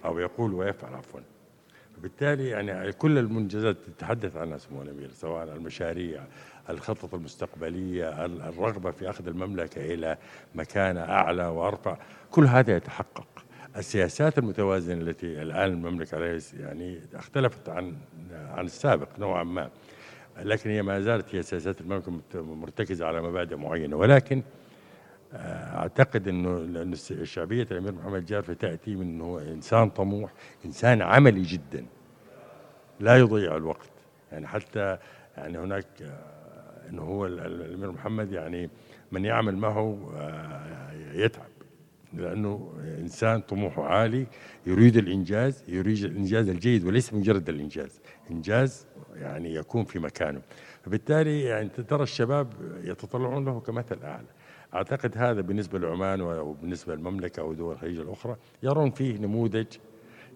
أو 0.05 0.19
يقول 0.19 0.55
ويفعل 0.55 0.95
عفوا. 0.95 1.21
فبالتالي 1.97 2.49
يعني 2.49 2.93
كل 2.93 3.19
المنجزات 3.19 3.77
تتحدث 3.77 4.37
عنها 4.37 4.59
سمو 4.59 4.83
الأمير 4.83 5.11
سواء 5.11 5.45
المشاريع 5.45 6.25
الخطط 6.71 7.15
المستقبلية 7.15 8.25
الرغبة 8.25 8.91
في 8.91 9.11
أخذ 9.11 9.29
المملكة 9.29 9.95
إلى 9.95 10.19
مكانة 10.55 11.01
أعلى 11.01 11.47
وأرفع. 11.47 11.99
كل 12.31 12.45
هذا 12.47 12.77
يتحقق. 12.77 13.27
السياسات 13.77 14.39
المتوازنة 14.39 15.03
التي 15.03 15.43
الآن 15.43 15.73
المملكة 15.73 16.17
عليها 16.17 16.41
يعني 16.61 17.01
اختلفت 17.15 17.69
عن 17.69 17.97
عن 18.33 18.67
السابق 18.67 19.19
نوعا 19.19 19.45
ما. 19.45 19.71
لكن 20.43 20.71
هي 20.71 20.83
ما 20.83 21.01
زالت 21.01 21.35
هي 21.35 21.43
سياسات 21.43 21.81
المملكة 21.81 22.13
مرتكزة 22.35 23.07
على 23.07 23.23
مبادئ 23.23 23.57
معينة. 23.57 23.97
ولكن 23.97 24.43
أعتقد 25.35 26.29
إنه 26.29 26.59
الشعبية 27.11 27.67
الأمير 27.71 27.93
محمد 27.93 28.27
جعفر 28.27 28.53
تأتي 28.55 28.95
من 28.95 29.03
انه 29.03 29.41
إنسان 29.53 29.91
طموح 29.91 30.33
إنسان 30.65 31.03
عملي 31.03 31.43
جدا. 31.43 31.87
لا 33.01 33.17
يضيع 33.17 33.57
الوقت. 33.57 33.91
يعني 34.33 34.47
حتى 34.47 34.99
يعني 35.37 35.59
هناك 35.59 35.87
آه، 36.03 36.89
إنه 36.89 37.03
هو 37.03 37.27
الأمير 37.27 37.93
محمد 37.93 38.33
يعني 38.33 38.71
من 39.13 39.25
يعمل 39.25 39.57
معه 39.57 40.13
آه، 40.17 40.93
يتعب. 41.13 41.50
لأنه 42.13 42.73
إنسان 42.99 43.41
طموحه 43.41 43.85
عالي 43.85 44.27
يريد 44.67 44.97
الإنجاز 44.97 45.65
يريد 45.69 46.05
الإنجاز 46.05 46.49
الجيد 46.49 46.85
وليس 46.85 47.15
مجرد 47.15 47.49
الإنجاز. 47.49 48.01
إنجاز 48.31 48.87
يعني 49.17 49.55
يكون 49.55 49.85
في 49.85 49.99
مكانه. 49.99 50.41
فبالتالي 50.85 51.43
يعني 51.43 51.69
ترى 51.69 52.03
الشباب 52.03 52.53
يتطلعون 52.85 53.45
له 53.45 53.61
كمثل 53.61 54.03
أعلى. 54.03 54.27
أعتقد 54.75 55.19
هذا 55.19 55.41
بالنسبة 55.41 55.79
لعمان 55.79 56.21
وبالنسبة 56.21 56.95
للمملكة 56.95 57.41
أو 57.41 57.53
دول 57.53 57.73
الخليج 57.73 57.99
الأخرى 57.99 58.37
يرون 58.63 58.91
فيه 58.91 59.19
نموذج 59.19 59.67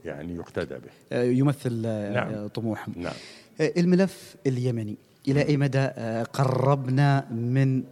يعني 0.05 0.35
يقتدى 0.35 0.75
به. 0.75 0.91
آه، 1.13 1.23
يمثل 1.23 1.83
آه، 1.87 2.13
نعم. 2.13 2.47
طموحهم. 2.47 2.95
نعم. 2.97 3.15
آه، 3.61 3.73
الملف 3.77 4.37
اليمني. 4.47 4.97
إلى 5.29 5.49
أي 5.49 5.57
مدى 5.57 5.87
قربنا 6.33 7.27
من 7.31 7.85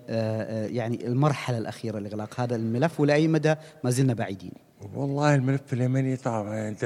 يعني 0.74 1.06
المرحلة 1.06 1.58
الأخيرة 1.58 1.98
لإغلاق 1.98 2.40
هذا 2.40 2.56
الملف 2.56 3.00
ولا 3.00 3.14
أي 3.14 3.28
مدى 3.28 3.54
ما 3.84 3.90
زلنا 3.90 4.14
بعيدين؟ 4.14 4.52
والله 4.94 5.34
الملف 5.34 5.72
اليمني 5.72 6.16
طبعا 6.16 6.76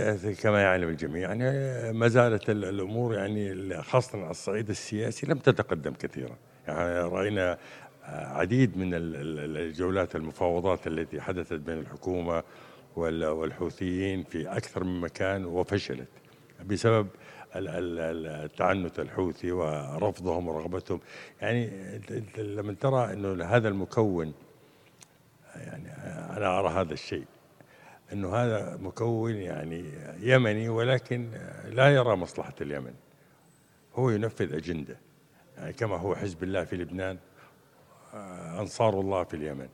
كما 0.43 0.63
يعلم 0.63 0.89
الجميع 0.89 1.35
يعني 1.35 1.93
ما 1.93 2.09
زالت 2.09 2.51
الأمور 2.51 3.15
يعني 3.15 3.75
خاصة 3.83 4.19
على 4.19 4.31
الصعيد 4.31 4.69
السياسي 4.69 5.27
لم 5.27 5.39
تتقدم 5.39 5.93
كثيرا 5.93 6.37
يعني 6.69 6.99
رأينا 6.99 7.59
عديد 8.09 8.79
من 8.79 8.91
الجولات 8.95 10.17
المفاوضات 10.17 10.87
التي 10.87 11.21
حدثت 11.21 11.53
بين 11.53 11.79
الحكومة 11.79 12.43
والحوثيين 12.97 14.23
في 14.23 14.49
أكثر 14.49 14.85
من 14.85 15.01
مكان 15.01 15.45
وفشلت 15.45 16.09
بسبب 16.67 17.07
التعنت 17.59 18.99
الحوثي 18.99 19.53
ورفضهم 19.53 20.49
ورغبتهم. 20.49 21.01
يعني 21.41 21.71
لما 22.39 22.75
ترى 22.81 23.13
أنه 23.13 23.45
هذا 23.45 23.69
المكون 23.69 24.35
يعني 25.57 25.89
أنا 26.37 26.59
أرى 26.59 26.69
هذا 26.69 26.93
الشيء 26.93 27.27
أنه 28.13 28.37
هذا 28.37 28.77
مكون 28.77 29.35
يعني 29.35 29.85
يمني 30.21 30.69
ولكن 30.69 31.31
لا 31.65 31.95
يرى 31.95 32.17
مصلحة 32.17 32.55
اليمن. 32.61 32.95
هو 33.95 34.11
ينفذ 34.11 34.55
أجندة 34.55 34.99
يعني 35.57 35.73
كما 35.73 35.97
هو 35.97 36.15
حزب 36.15 36.43
الله 36.43 36.65
في 36.65 36.77
لبنان 36.77 37.19
آه، 38.15 38.61
أنصار 38.61 39.01
الله 39.01 39.25
في 39.25 39.35
اليمن. 39.35 39.69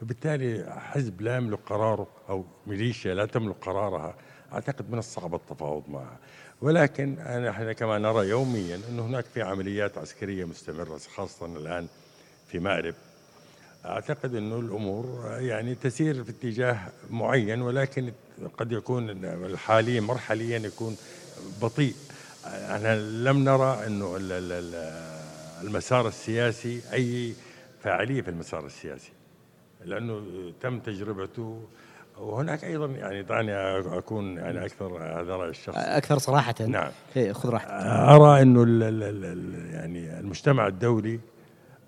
فبالتالي 0.00 0.74
حزب 0.76 1.20
لا 1.20 1.36
يملك 1.36 1.58
قراره 1.66 2.08
أو 2.28 2.44
ميليشيا 2.66 3.14
لا 3.14 3.26
تملك 3.26 3.56
قرارها. 3.56 4.16
أعتقد 4.56 4.90
من 4.90 4.98
الصعب 4.98 5.34
التفاوض 5.34 5.82
معها 5.88 6.16
ولكن 6.62 7.18
إحنا 7.18 7.72
كما 7.72 7.98
نرى 7.98 8.28
يوميا 8.28 8.80
أن 8.90 8.98
هناك 9.00 9.24
في 9.24 9.42
عمليات 9.42 9.98
عسكرية 9.98 10.44
مستمرة 10.44 11.00
خاصة 11.16 11.46
الآن 11.46 11.86
في 12.48 12.58
مأرب. 12.58 12.94
أعتقد 13.84 14.34
أنه 14.34 14.58
الأمور 14.58 15.26
يعني 15.38 15.74
تسير 15.74 16.24
في 16.24 16.30
اتجاه 16.30 16.78
معين 17.10 17.62
ولكن 17.62 18.12
قد 18.58 18.72
يكون 18.72 19.10
الحاليا 19.24 20.00
مرحليا 20.00 20.58
يكون 20.58 20.96
بطيء. 21.62 21.94
إحنا 22.44 22.96
لم 23.00 23.44
نرى 23.44 23.86
أنه 23.86 24.16
المسار 25.62 26.08
السياسي 26.08 26.80
أي 26.92 27.32
فاعلية 27.82 28.22
في 28.22 28.28
المسار 28.30 28.66
السياسي 28.66 29.12
لأنه 29.84 30.22
تم 30.60 30.78
تجربته 30.80 31.62
وهناك 32.20 32.64
أيضا 32.64 32.86
يعني 32.86 33.22
دعني 33.22 33.52
أكون 33.98 34.36
يعني 34.36 34.64
أكثر 34.66 35.20
هذا 35.20 35.36
رأي 35.36 35.50
الشخص. 35.50 35.76
أكثر 35.76 36.18
صراحة. 36.18 36.54
نعم. 36.60 36.90
إيه، 37.16 37.32
خذ 37.32 37.48
راحتك. 37.48 37.70
أرى 37.70 38.42
إنه 38.42 38.62
يعني 39.72 40.20
المجتمع 40.20 40.66
الدولي 40.66 41.20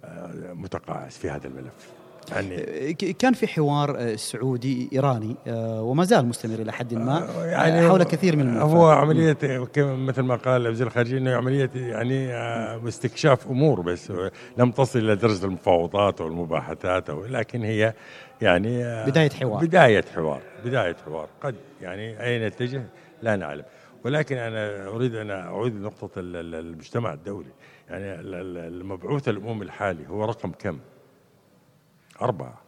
آه، 0.04 0.52
متقاعس 0.52 1.18
في 1.18 1.30
هذا 1.30 1.46
الملف. 1.46 1.97
يعني. 2.32 2.92
كان 2.94 3.32
في 3.32 3.46
حوار 3.46 3.96
آه، 3.98 4.16
سعودي 4.16 4.90
إيراني 4.92 5.36
آه، 5.46 5.82
وما 5.82 6.04
زال 6.04 6.26
مستمر 6.26 6.58
إلى 6.58 6.72
حد 6.72 6.94
ما 6.94 7.28
آه، 7.28 7.46
يعني 7.46 7.88
حول 7.88 8.02
كثير 8.02 8.36
من 8.36 8.42
الملفات. 8.42 8.70
هو 8.70 8.90
عملية 8.90 9.36
مثل 9.78 10.22
ما 10.22 10.36
قال 10.36 10.68
وزير 10.68 10.86
الخارجيه 10.86 11.18
إنه 11.18 11.34
عملية 11.34 11.70
يعني 11.74 12.34
استكشاف 12.88 13.46
أمور 13.46 13.80
بس 13.80 14.12
لم 14.58 14.70
تصل 14.70 14.98
إلى 14.98 15.16
درجة 15.16 15.44
المفاوضات 15.44 16.20
أو 16.20 16.26
المباحثات 16.26 17.10
أو 17.10 17.26
لكن 17.26 17.62
هي 17.62 17.94
يعني 18.42 19.04
بداية 19.06 19.30
حوار. 19.30 19.64
بداية 19.64 20.04
حوار 20.14 20.40
بداية 20.64 20.96
حوار. 21.06 21.28
قد 21.42 21.54
يعني 21.82 22.24
أين 22.24 22.42
يتجه 22.42 22.82
لا 23.22 23.36
نعلم. 23.36 23.64
ولكن 24.04 24.36
أنا 24.36 24.88
أريد 24.88 25.14
أن 25.14 25.30
أعود 25.30 25.74
لنقطة 25.74 26.10
المجتمع 26.16 27.12
الدولي. 27.12 27.50
يعني 27.90 28.14
المبعوث 28.68 29.28
الأمم 29.28 29.62
الحالي 29.62 30.08
هو 30.08 30.24
رقم 30.24 30.52
كم؟ 30.58 30.78
أربعة. 32.22 32.62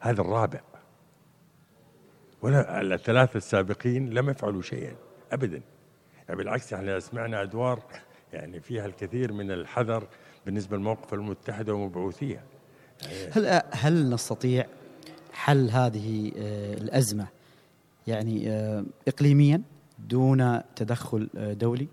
هذا 0.00 0.20
الرابع. 0.20 0.60
ولا 2.42 2.80
الثلاثة 2.94 3.36
السابقين 3.36 4.10
لم 4.10 4.30
يفعلوا 4.30 4.62
شيئا. 4.62 4.94
أبدا. 5.32 5.62
يعني 6.28 6.36
بالعكس 6.36 6.72
إحنا 6.72 7.00
سمعنا 7.00 7.42
أدوار 7.42 7.82
يعني 8.32 8.60
فيها 8.60 8.86
الكثير 8.86 9.32
من 9.32 9.50
الحذر 9.50 10.08
بالنسبة 10.46 10.76
للموقف 10.76 11.14
المتحدة 11.14 11.74
ومبعوثيها 11.74 12.42
هل 13.32 13.62
هل 13.72 14.10
نستطيع 14.10 14.66
حل 15.32 15.70
هذه 15.70 16.32
آه، 16.36 16.74
الأزمة 16.74 17.26
يعني 18.06 18.50
آه، 18.50 18.84
إقليميا 19.08 19.62
دون 19.98 20.60
تدخل 20.76 21.28
آه، 21.36 21.52
دولي؟ 21.52 21.88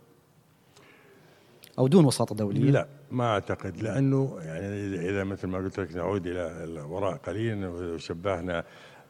أو 1.79 1.87
دون 1.87 2.05
وساطة 2.05 2.35
دولية؟ 2.35 2.71
لا 2.71 2.87
ما 3.11 3.25
أعتقد 3.25 3.77
لأنه 3.77 4.37
يعني 4.41 5.09
إذا 5.09 5.23
مثل 5.23 5.47
ما 5.47 5.57
قلت 5.57 5.79
لك 5.79 5.95
نعود 5.95 6.27
إلى 6.27 6.63
الوراء 6.63 7.17
قليلا 7.17 7.67
وشبهنا 7.67 8.63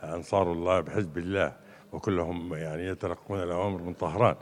أنصار 0.04 0.52
الله 0.52 0.80
بحزب 0.80 1.18
الله 1.18 1.56
وكلهم 1.92 2.54
يعني 2.54 2.86
يتلقون 2.86 3.44
الاوامر 3.44 3.82
من 3.82 3.94
طهران. 3.94 4.36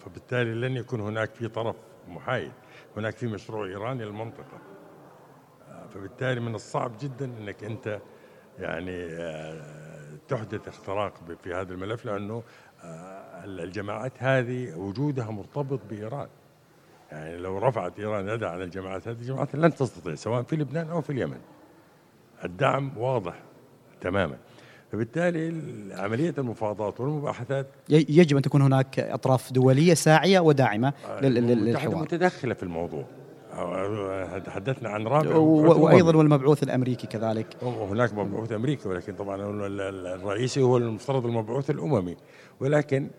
فبالتالي 0.00 0.54
لن 0.54 0.76
يكون 0.76 1.00
هناك 1.00 1.34
في 1.34 1.48
طرف 1.48 1.76
محايد 2.08 2.52
هناك 2.96 3.16
في 3.16 3.26
مشروع 3.26 3.66
إيراني 3.66 4.04
للمنطقة. 4.04 4.58
فبالتالي 5.94 6.40
من 6.40 6.54
الصعب 6.54 6.92
جدا 7.00 7.24
إنك 7.24 7.64
أنت 7.64 8.00
يعني 8.58 9.08
تحدث 10.28 10.68
اختراق 10.68 11.14
في 11.42 11.54
هذا 11.54 11.72
الملف 11.72 12.04
لأنه 12.04 12.42
الجماعات 13.44 14.12
هذه 14.18 14.76
وجودها 14.76 15.30
مرتبط 15.30 15.80
بإيران. 15.90 16.28
يعني 17.12 17.36
لو 17.36 17.58
رفعت 17.58 17.98
إيران 17.98 18.28
يدها 18.28 18.48
على 18.48 18.64
الجماعات 18.64 19.08
هذه 19.08 19.16
الجماعات 19.16 19.54
لن 19.54 19.74
تستطيع 19.74 20.14
سواء 20.14 20.42
في 20.42 20.56
لبنان 20.56 20.90
أو 20.90 21.00
في 21.00 21.10
اليمن. 21.10 21.38
الدعم 22.44 22.92
واضح 22.98 23.42
تماما. 24.00 24.36
فبالتالي 24.92 25.54
عملية 25.94 26.34
المفاوضات 26.38 27.00
والمباحثات 27.00 27.66
يجب 27.88 28.36
أن 28.36 28.42
تكون 28.42 28.62
هناك 28.62 28.98
أطراف 28.98 29.52
دولية 29.52 29.94
ساعية 29.94 30.40
وداعمة 30.40 30.92
للحوار. 31.22 31.96
متدخلة 31.96 32.54
في 32.54 32.62
الموضوع. 32.62 33.04
تحدثنا 34.44 34.88
عن 34.88 35.06
رابع 35.06 35.36
وأيضا 35.36 36.16
والمبعوث 36.16 36.62
الأمريكي 36.62 37.06
كذلك. 37.06 37.46
هناك 37.62 38.14
مبعوث 38.14 38.52
أمريكي 38.52 38.88
ولكن 38.88 39.14
طبعا 39.14 39.36
الرئيسي 40.14 40.62
هو 40.62 40.76
المفترض 40.76 41.26
المبعوث 41.26 41.70
الأممي. 41.70 42.16
ولكن 42.60 43.10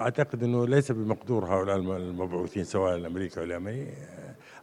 أعتقد 0.00 0.42
إنه 0.42 0.66
ليس 0.66 0.92
بمقدور 0.92 1.44
هؤلاء 1.44 1.76
المبعوثين 1.76 2.64
سواء 2.64 2.96
الامريكي 2.96 3.40
أو 3.40 3.44
اليمني 3.44 3.94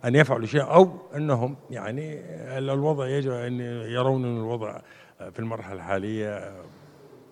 أن 0.06 0.16
يفعلوا 0.16 0.46
شيء 0.46 0.64
أو 0.64 0.98
أنهم 1.16 1.56
يعني 1.70 2.20
الوضع 2.58 3.08
يجب 3.08 3.32
أن 3.32 3.60
يرون 3.92 4.26
إن 4.26 4.38
الوضع 4.38 4.82
في 5.20 5.40
المرحلة 5.40 5.74
الحالية 5.74 6.54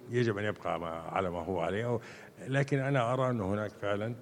يجب 0.09 0.37
أن 0.37 0.45
يبقى 0.45 0.73
على 1.15 1.29
ما 1.29 1.43
هو 1.45 1.59
عليه 1.59 1.99
لكن 2.47 2.79
أنا 2.79 3.13
أرى 3.13 3.29
انه 3.29 3.53
هناك 3.53 3.71
فعلا 3.71 4.15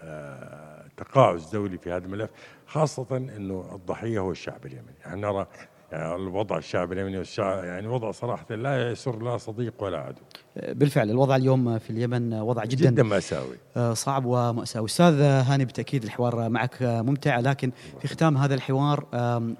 آه، 0.00 0.84
تقاعس 0.96 1.50
دولي 1.50 1.78
في 1.78 1.92
هذا 1.92 2.06
الملف 2.06 2.30
خاصة 2.66 3.16
إنه 3.16 3.70
الضحية 3.74 4.18
هو 4.18 4.30
الشعب 4.30 4.66
اليمني. 4.66 4.94
يعني 5.04 5.20
نرى 5.20 5.46
يعني 5.92 6.14
الوضع 6.14 6.58
الشعب 6.58 6.92
اليمني 6.92 7.18
والشعب 7.18 7.64
يعني 7.64 7.86
وضع 7.86 8.10
صراحة 8.10 8.54
لا 8.54 8.90
يسر 8.90 9.22
لا 9.22 9.36
صديق 9.36 9.74
ولا 9.82 9.98
عدو. 9.98 10.20
بالفعل 10.56 11.10
الوضع 11.10 11.36
اليوم 11.36 11.78
في 11.78 11.90
اليمن 11.90 12.34
وضع 12.34 12.64
جدا 12.64 12.90
جدا 12.90 13.02
مأساوي 13.02 13.56
آه، 13.76 13.94
صعب 13.94 14.24
ومأساوي. 14.24 14.86
أستاذ 14.86 15.20
هاني 15.20 15.64
بالتأكيد 15.64 16.04
الحوار 16.04 16.48
معك 16.48 16.76
ممتع 16.82 17.40
لكن 17.40 17.72
في 18.00 18.08
ختام 18.08 18.36
هذا 18.36 18.54
الحوار 18.54 19.06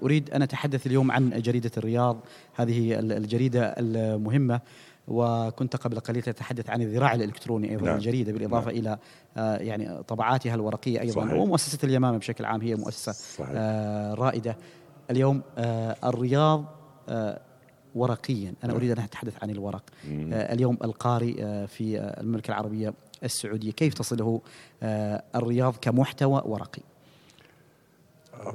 أريد 0.03 0.29
أن 0.29 0.41
أتحدث 0.41 0.87
اليوم 0.87 1.11
عن 1.11 1.29
جريدة 1.29 1.71
الرياض 1.77 2.19
هذه 2.55 2.99
الجريدة 2.99 3.75
المهمة 3.77 4.61
وكنت 5.09 5.75
قبل 5.75 5.99
قليل 5.99 6.21
تتحدث 6.21 6.69
عن 6.69 6.81
الذراع 6.81 7.13
الإلكتروني 7.13 7.69
أيضا 7.71 7.85
نعم. 7.85 7.95
الجريدة 7.95 8.31
بالإضافة 8.31 8.71
نعم. 8.71 8.79
إلى 8.79 8.97
آه، 9.37 9.57
يعني 9.57 10.03
طبعاتها 10.03 10.55
الورقية 10.55 11.01
أيضا 11.01 11.25
صحيح. 11.25 11.33
ومؤسسة 11.33 11.79
اليمامة 11.83 12.17
بشكل 12.17 12.45
عام 12.45 12.61
هي 12.61 12.75
مؤسسة 12.75 13.11
صحيح. 13.11 13.49
آه، 13.53 14.13
رائدة 14.13 14.57
اليوم 15.09 15.41
آه، 15.57 15.95
الرياض 16.03 16.65
آه، 17.09 17.41
ورقيا. 17.95 18.53
أنا 18.63 18.75
أريد 18.75 18.91
أن 18.91 19.03
أتحدث 19.03 19.43
عن 19.43 19.49
الورق. 19.49 19.83
آه، 20.07 20.53
اليوم 20.53 20.77
القارئ 20.83 21.67
في 21.67 21.99
المملكة 22.21 22.51
العربية 22.51 22.93
السعودية. 23.23 23.71
كيف 23.71 23.93
تصله 23.93 24.41
الرياض 25.35 25.75
كمحتوى 25.81 26.41
ورقي؟ 26.45 26.81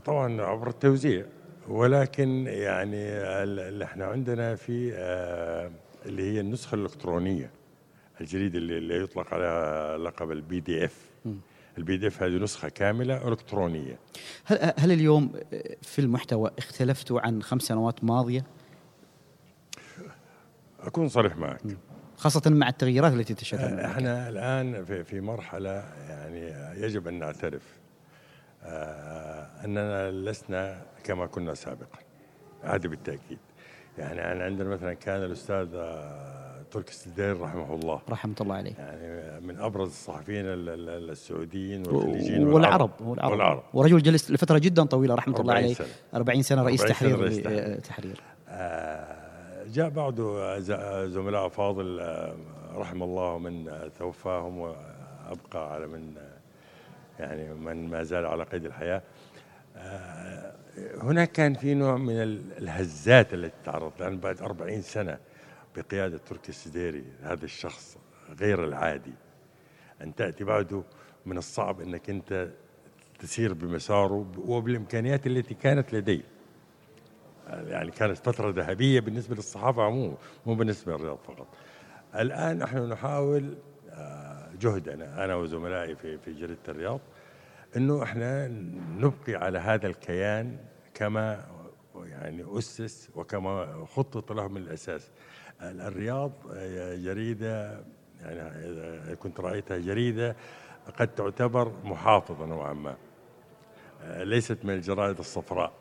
طبعا 0.05 0.43
عبر 0.43 0.69
التوزيع. 0.69 1.25
ولكن 1.69 2.47
يعني 2.47 2.97
اللي 3.43 3.85
إحنا 3.85 4.05
عندنا 4.05 4.55
في 4.55 4.95
اللي 6.07 6.23
هي 6.33 6.41
النسخة 6.41 6.75
الإلكترونية 6.75 7.51
الجريده 8.21 8.59
اللي 8.59 9.03
يطلق 9.03 9.35
عليها 9.35 9.99
لقب 9.99 10.31
ال 10.31 10.61
PDF. 10.61 11.11
ال 11.79 11.97
PDF 11.97 12.23
هذه 12.23 12.33
نسخة 12.33 12.69
كاملة 12.69 13.29
إلكترونية. 13.29 13.99
هل 14.45 14.73
هل 14.79 14.93
اليوم 14.93 15.33
في 15.83 15.99
المحتوى 15.99 16.51
اختلفتوا 16.59 17.21
عن 17.21 17.43
خمس 17.43 17.63
سنوات 17.63 18.05
ماضية؟ 18.05 18.45
أكون 20.81 21.09
صريح 21.09 21.37
معك. 21.37 21.61
خاصة 22.17 22.51
مع 22.51 22.69
التغييرات 22.69 23.13
التي 23.13 23.35
تشهدها 23.35 23.87
إحنا 23.87 24.29
الآن 24.29 24.85
في 24.85 25.05
في 25.05 25.21
مرحلة 25.21 25.85
يعني 26.09 26.41
يجب 26.83 27.09
أن 27.09 27.19
نعترف 27.19 27.63
آه 28.63 29.65
أننا 29.65 30.11
لسنا 30.11 30.83
كما 31.05 31.27
كنا 31.27 31.55
سابقا. 31.55 31.99
هذا 32.63 32.89
بالتأكيد. 32.89 33.39
يعني 33.99 34.33
أنا 34.33 34.45
عندنا 34.45 34.69
مثلا 34.69 34.95
كان 34.95 35.23
الأستاذ 35.25 35.69
تركي 36.75 36.91
السدير 36.91 37.41
رحمه 37.41 37.75
الله. 37.75 38.01
رحمة 38.11 38.35
الله 38.41 38.55
عليه. 38.55 38.73
يعني 38.79 39.41
من 39.47 39.59
أبرز 39.61 39.89
الصحفيين 39.89 40.45
ال- 40.47 40.69
ال- 40.69 41.11
السعوديين 41.11 41.87
والخليجيين 41.87 42.47
والعرب 42.49 42.91
والعرب, 43.01 43.33
والعرب. 43.33 43.63
ورجل 43.75 44.03
جلس 44.03 44.31
لفترة 44.31 44.59
جدا 44.59 44.85
طويلة 44.85 45.15
رحمة 45.15 45.41
الله 45.41 45.53
40 45.53 45.65
عليه. 45.65 45.75
سنة. 45.75 45.87
40 46.15 46.43
سنة 46.43 46.63
رئيس 46.63 46.81
40 46.81 46.95
سنة 46.97 47.09
تحرير 47.11 47.21
رئيس 47.25 47.43
تحرير. 47.43 47.59
آه، 47.75 47.77
تحرير. 47.79 48.21
آه، 48.49 49.65
جاء 49.75 49.89
بعده 49.89 50.59
زملاء 51.07 51.49
فاضل 51.49 52.01
آه، 52.01 52.35
رحم 52.75 53.03
الله 53.03 53.39
من 53.39 53.69
آه، 53.69 53.91
توفاهم 53.99 54.59
وأبقى 54.59 55.75
على 55.75 55.87
من 55.87 56.13
يعني 57.19 57.55
من 57.55 57.89
ما 57.89 58.03
زال 58.03 58.27
على 58.27 58.45
قيد 58.45 58.65
الحياة. 58.65 59.03
هناك 61.03 61.33
كان 61.33 61.55
في 61.55 61.75
نوع 61.75 61.97
من 61.97 62.23
ال- 62.23 62.59
الهزات 62.59 63.35
التي 63.35 63.53
تعرض 63.65 63.93
لأن 64.01 64.19
بعد 64.19 64.43
40 64.43 64.83
سنة. 64.83 65.19
بقيادة 65.77 66.19
تركي 66.19 66.49
السديري 66.49 67.05
هذا 67.23 67.45
الشخص 67.45 67.99
غير 68.41 68.65
العادي. 68.65 69.15
أن 70.03 70.15
تأتي 70.15 70.45
بعده 70.45 70.83
من 71.27 71.39
الصعب 71.39 71.81
إنك 71.81 72.11
أنت 72.11 72.49
تسير 73.19 73.55
بمساره 73.55 74.33
وبالإمكانيات 74.39 75.27
التي 75.27 75.55
كانت 75.55 75.95
لديه. 75.95 76.23
يعني 77.49 77.91
كانت 77.91 78.19
فترة 78.19 78.51
ذهبية 78.51 79.01
بالنسبة 79.01 79.35
للصحافة 79.35 79.83
عموما 79.83 80.17
مو 80.47 80.55
بالنسبة 80.55 80.97
للرياض 80.97 81.19
فقط. 81.19 81.47
الآن 82.15 82.59
نحن 82.59 82.79
نحاول 82.89 83.57
آه، 83.91 84.51
جهدنا 84.61 85.25
أنا 85.25 85.35
وزملائي 85.35 85.97
في 85.97 86.19
في 86.19 86.33
جريدة 86.33 86.61
الرياض 86.69 87.01
أنه 87.77 88.03
إحنا 88.03 88.49
نبقي 88.99 89.35
على 89.35 89.59
هذا 89.59 89.87
الكيان 89.87 90.57
كما 90.95 91.45
يعني 91.95 92.59
أسس 92.59 93.11
وكما 93.15 93.85
خطط 93.95 94.33
له 94.33 94.49
من 94.49 94.57
الأساس. 94.57 95.11
الرياض 95.63 96.33
آه، 96.55 96.97
جريدة 96.97 97.81
يعني 98.21 98.41
إذا 98.41 99.15
كنت 99.15 99.41
رأيتها 99.41 99.79
جريدة 99.79 100.37
قد 100.99 101.09
تعتبر 101.09 101.73
محافظة 101.85 102.47
نوعا 102.47 102.73
ما. 102.73 102.95
آه، 104.03 104.25
ليست 104.25 104.59
من 104.65 104.75
الجرائد 104.75 105.19
الصفراء. 105.19 105.73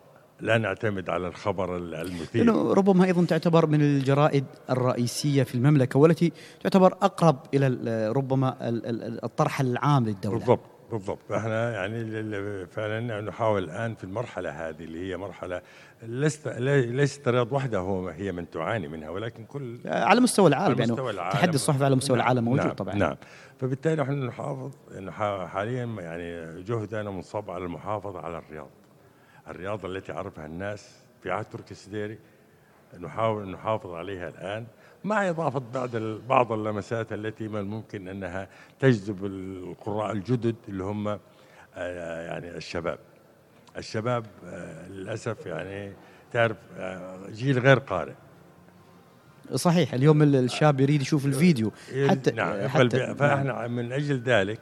لا 0.41 0.57
نعتمد 0.57 1.09
على 1.09 1.27
الخبر 1.27 1.77
المثير. 1.77 2.45
لأنه 2.45 2.73
ربما 2.73 3.05
أيضا 3.05 3.25
تعتبر 3.25 3.65
من 3.65 3.81
الجرائد 3.81 4.45
الرئيسية 4.69 5.43
في 5.43 5.55
المملكة 5.55 5.99
والتي 5.99 6.31
تعتبر 6.63 6.93
أقرب 6.93 7.37
إلى 7.53 7.67
ال- 7.67 8.17
ربما 8.17 8.69
ال- 8.69 8.85
ال- 8.85 9.23
الطرح 9.23 9.61
العام 9.61 10.05
للدولة. 10.05 10.37
بالضبط. 10.37 10.59
بالضبط. 10.97 11.31
إحنا 11.31 11.73
يعني 11.73 12.65
فعلا 12.65 13.21
نحاول 13.21 13.63
الآن 13.63 13.95
في 13.95 14.03
المرحلة 14.03 14.49
هذه 14.69 14.83
اللي 14.83 15.09
هي 15.11 15.17
مرحلة 15.17 15.61
ليست 16.03 16.47
ليست 16.47 17.27
الرياض 17.27 17.51
وحدها 17.53 17.79
هو 17.79 18.07
هي 18.09 18.31
من 18.31 18.49
تعاني 18.49 18.87
منها 18.87 19.09
ولكن 19.09 19.45
كل 19.45 19.77
على 19.85 20.19
مستوى 20.21 20.47
العالم 20.47 20.71
على 20.71 20.79
يعني 20.79 20.91
مستوى 20.91 21.11
العالم. 21.11 21.31
تحدي 21.39 21.55
الصحفي 21.55 21.85
على 21.85 21.95
مستوى 21.95 22.17
نعم، 22.17 22.25
العالم 22.25 22.45
موجود 22.45 22.65
نعم 22.65 22.73
طبعا. 22.75 22.95
نعم. 22.95 23.15
فبالتالي 23.59 24.01
نحن 24.01 24.25
نحافظ 24.25 24.71
نح- 24.99 25.45
حاليا 25.47 25.85
يعني 25.85 26.61
جهدنا 26.63 27.11
منصب 27.11 27.51
على 27.51 27.63
المحافظة 27.65 28.19
على 28.19 28.37
الرياض. 28.37 28.69
الرياضة 29.47 29.87
التي 29.87 30.11
عرفها 30.11 30.45
الناس 30.45 30.89
في 31.23 31.31
عهد 31.31 31.45
تركي 31.45 31.71
السديري 31.71 32.17
نحاول 32.99 33.49
نحافظ 33.51 33.93
عليها 33.93 34.29
الآن. 34.29 34.65
مع 35.03 35.29
إضافة 35.29 35.61
بعض 35.73 35.95
بعض 36.29 36.51
اللمسات 36.51 37.13
التي 37.13 37.47
من 37.47 37.59
الممكن 37.59 38.07
أنها 38.07 38.47
تجذب 38.79 39.25
القراء 39.25 40.11
الجدد 40.11 40.55
اللي 40.69 40.83
هم 40.83 41.07
آه، 41.75 42.27
يعني 42.27 42.57
الشباب. 42.57 42.99
الشباب 43.77 44.25
آه، 44.45 44.87
للأسف 44.87 45.45
يعني 45.45 45.93
تعرف 46.31 46.57
آه، 46.77 47.19
جيل 47.29 47.59
غير 47.59 47.79
قارئ. 47.79 48.13
صحيح 49.55 49.93
اليوم 49.93 50.21
ال- 50.23 50.35
الشاب 50.35 50.79
يريد 50.79 51.01
يشوف 51.01 51.25
الفيديو. 51.25 51.71
حتى 52.09 52.31
نعم 52.31 52.67
حتى 52.67 52.79
حتى 52.85 53.15
فإحنا 53.15 53.67
من 53.67 53.91
أجل 53.91 54.19
ذلك 54.19 54.59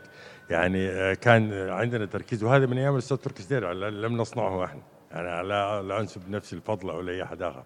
يعني 0.49 1.15
كان 1.15 1.53
عندنا 1.69 2.05
تركيز 2.05 2.43
وهذا 2.43 2.65
من 2.65 2.77
أيام 2.77 2.93
الأستاذ 2.93 3.17
تركي 3.17 3.43
سدير 3.43 3.73
لم 3.73 4.17
نصنعه 4.17 4.65
إحنا. 4.65 4.81
يعني 5.11 5.47
لا 5.47 5.81
لا 5.81 5.99
أنسب 5.99 6.29
نفسي 6.29 6.55
الفضل 6.55 6.89
أو 6.89 7.01
لأي 7.01 7.23
أحد 7.23 7.41
آخر. 7.41 7.63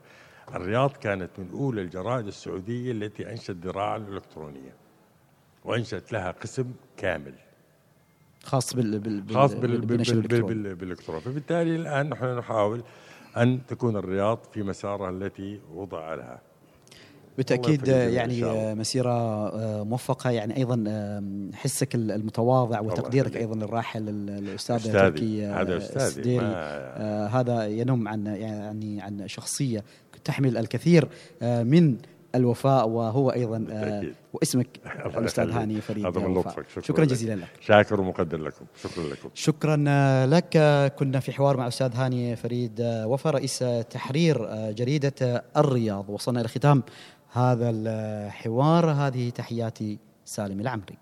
الرياض 0.56 0.92
كانت 0.92 1.30
من 1.38 1.50
أولى 1.54 1.82
الجرائد 1.82 2.28
السعودية 2.28 2.92
التي 2.92 3.32
انشت 3.32 3.50
الذراع 3.50 3.96
الالكترونيه 3.96 4.74
وانشات 5.66 6.12
لها 6.14 6.32
قسم 6.32 6.66
كامل 6.98 7.34
خاص 8.44 8.74
بال 8.76 9.00
بال 9.00 9.22
بال- 9.22 9.36
خاص 9.36 9.54
بال 9.54 9.82
بال 9.82 10.08
بال 10.42 10.76
بالالكترون 10.76 11.20
فبالتالي 11.20 11.76
الآن 11.76 12.10
نحن 12.10 12.26
نحاول 12.38 12.84
أن 13.38 13.60
تكون 13.68 13.98
الرياض 13.98 14.40
في 14.54 14.64
مسارها 14.64 15.10
التي 15.10 15.60
وضع 15.74 16.14
لها 16.14 16.42
بالتأكيد 17.38 17.88
يعني. 17.88 18.46
آه، 18.46 18.74
مسيرة 18.74 19.10
آه، 19.50 19.84
موفقة 19.84 20.30
يعني 20.30 20.58
أيضا 20.58 20.84
آه، 20.88 21.24
حسك 21.54 21.96
ال- 21.96 22.12
المتواضع 22.12 22.80
وتقديرك. 22.80 23.38
أيضا 23.38 23.56
للراحل 23.56 24.10
ال- 24.10 24.30
الاستاذ. 24.30 24.92
تركي 24.94 25.46
آه، 25.46 25.62
هذا. 25.62 25.76
السديري 25.78 26.38
ما- 26.38 26.54
آه، 26.56 27.28
هذا 27.28 27.68
ينم 27.68 28.08
عن 28.08 28.26
يعني 28.28 29.02
عن 29.02 29.28
شخصية 29.28 29.84
تحمل 30.26 30.58
الكثير 30.58 31.08
آه، 31.42 31.64
من 31.64 31.98
الوفاء 32.36 32.88
وهو 32.88 33.30
أيضا 33.30 33.56
آه، 33.56 33.60
بالتأكيد. 33.60 34.14
واسمك 34.34 34.68
الأستاذ. 35.06 35.52
هاني 35.52 35.82
فريد 35.82 36.06
هذا 36.06 36.20
من. 36.20 36.34
لطفك 36.34 36.70
شكرا, 36.70 36.82
شكرا. 36.82 37.06
جزيلا 37.06 37.34
لك 37.36 37.48
شاكر 37.62 38.02
ومقدر 38.02 38.38
لكم 38.38 38.66
شكرا 38.84 39.04
لكم 39.04 39.30
شكرا 39.34 39.86
آه، 39.88 40.26
لك 40.26 40.58
كنا 41.00 41.20
في 41.20 41.32
حوار 41.32 41.58
مع 41.58 41.68
أستاذ 41.68 41.96
هاني 41.96 42.36
فريد 42.36 42.82
وفا 42.82 43.30
رئيس 43.30 43.66
تحرير 43.90 44.48
جريدة 44.72 45.44
الرياض 45.58 46.10
وصلنا 46.10 46.40
إلى 46.40 46.48
ختام 46.48 46.84
هذا 47.32 47.70
الحوار 47.70 48.92
هذه 48.92 49.30
تحياتي 49.30 49.98
سالم 50.26 50.60
العمري 50.60 50.98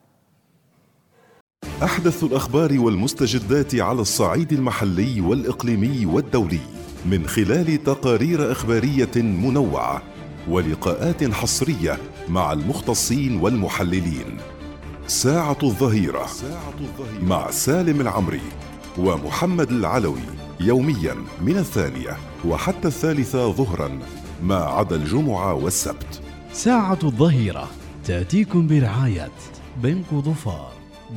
أحدث 1.84 2.24
الأخبار 2.24 2.80
والمستجدات 2.80 3.76
على 3.76 4.02
الصعيد 4.02 4.54
المحلي 4.54 5.22
والإقليمي 5.22 6.06
والدولي 6.06 6.60
من 7.06 7.28
خلال 7.28 7.84
تقارير 7.84 8.52
إخبارية 8.52 9.12
منوعة 9.16 10.02
ولقاءات 10.50 11.32
حصرية 11.32 11.98
مع 12.30 12.54
المختصين 12.54 13.42
والمحللين. 13.42 14.38
ساعة 15.08 15.58
الظهيرة 15.64 16.28
مع 17.22 17.52
سالم 17.52 18.02
العمري 18.02 18.42
ومحمد 18.98 19.72
العلوي 19.72 20.22
يوميا 20.60 21.16
من 21.42 21.58
الثانية 21.58 22.18
وحتى 22.46 22.88
الثالثة 22.88 23.52
ظهرا 23.52 24.00
ما 24.44 24.56
عدا 24.56 24.96
الجمعة 24.96 25.54
والسبت. 25.54 26.22
ساعة 26.54 27.00
الظهيرة 27.04 27.68
تأتيكم 28.06 28.68
برعاية 28.68 29.32
بنك 29.84 30.14
ظفار 30.14 30.72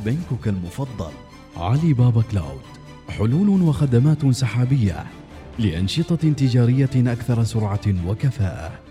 بنكك 0.04 0.48
المفضل 0.48 1.12
علي 1.56 1.92
بابا 1.92 2.22
كلاود 2.22 2.60
حلول 3.08 3.62
وخدمات 3.62 4.30
سحابية 4.30 5.06
لأنشطة 5.58 6.32
تجارية 6.32 6.90
أكثر 6.96 7.44
سرعة 7.44 8.06
وكفاءة. 8.06 8.85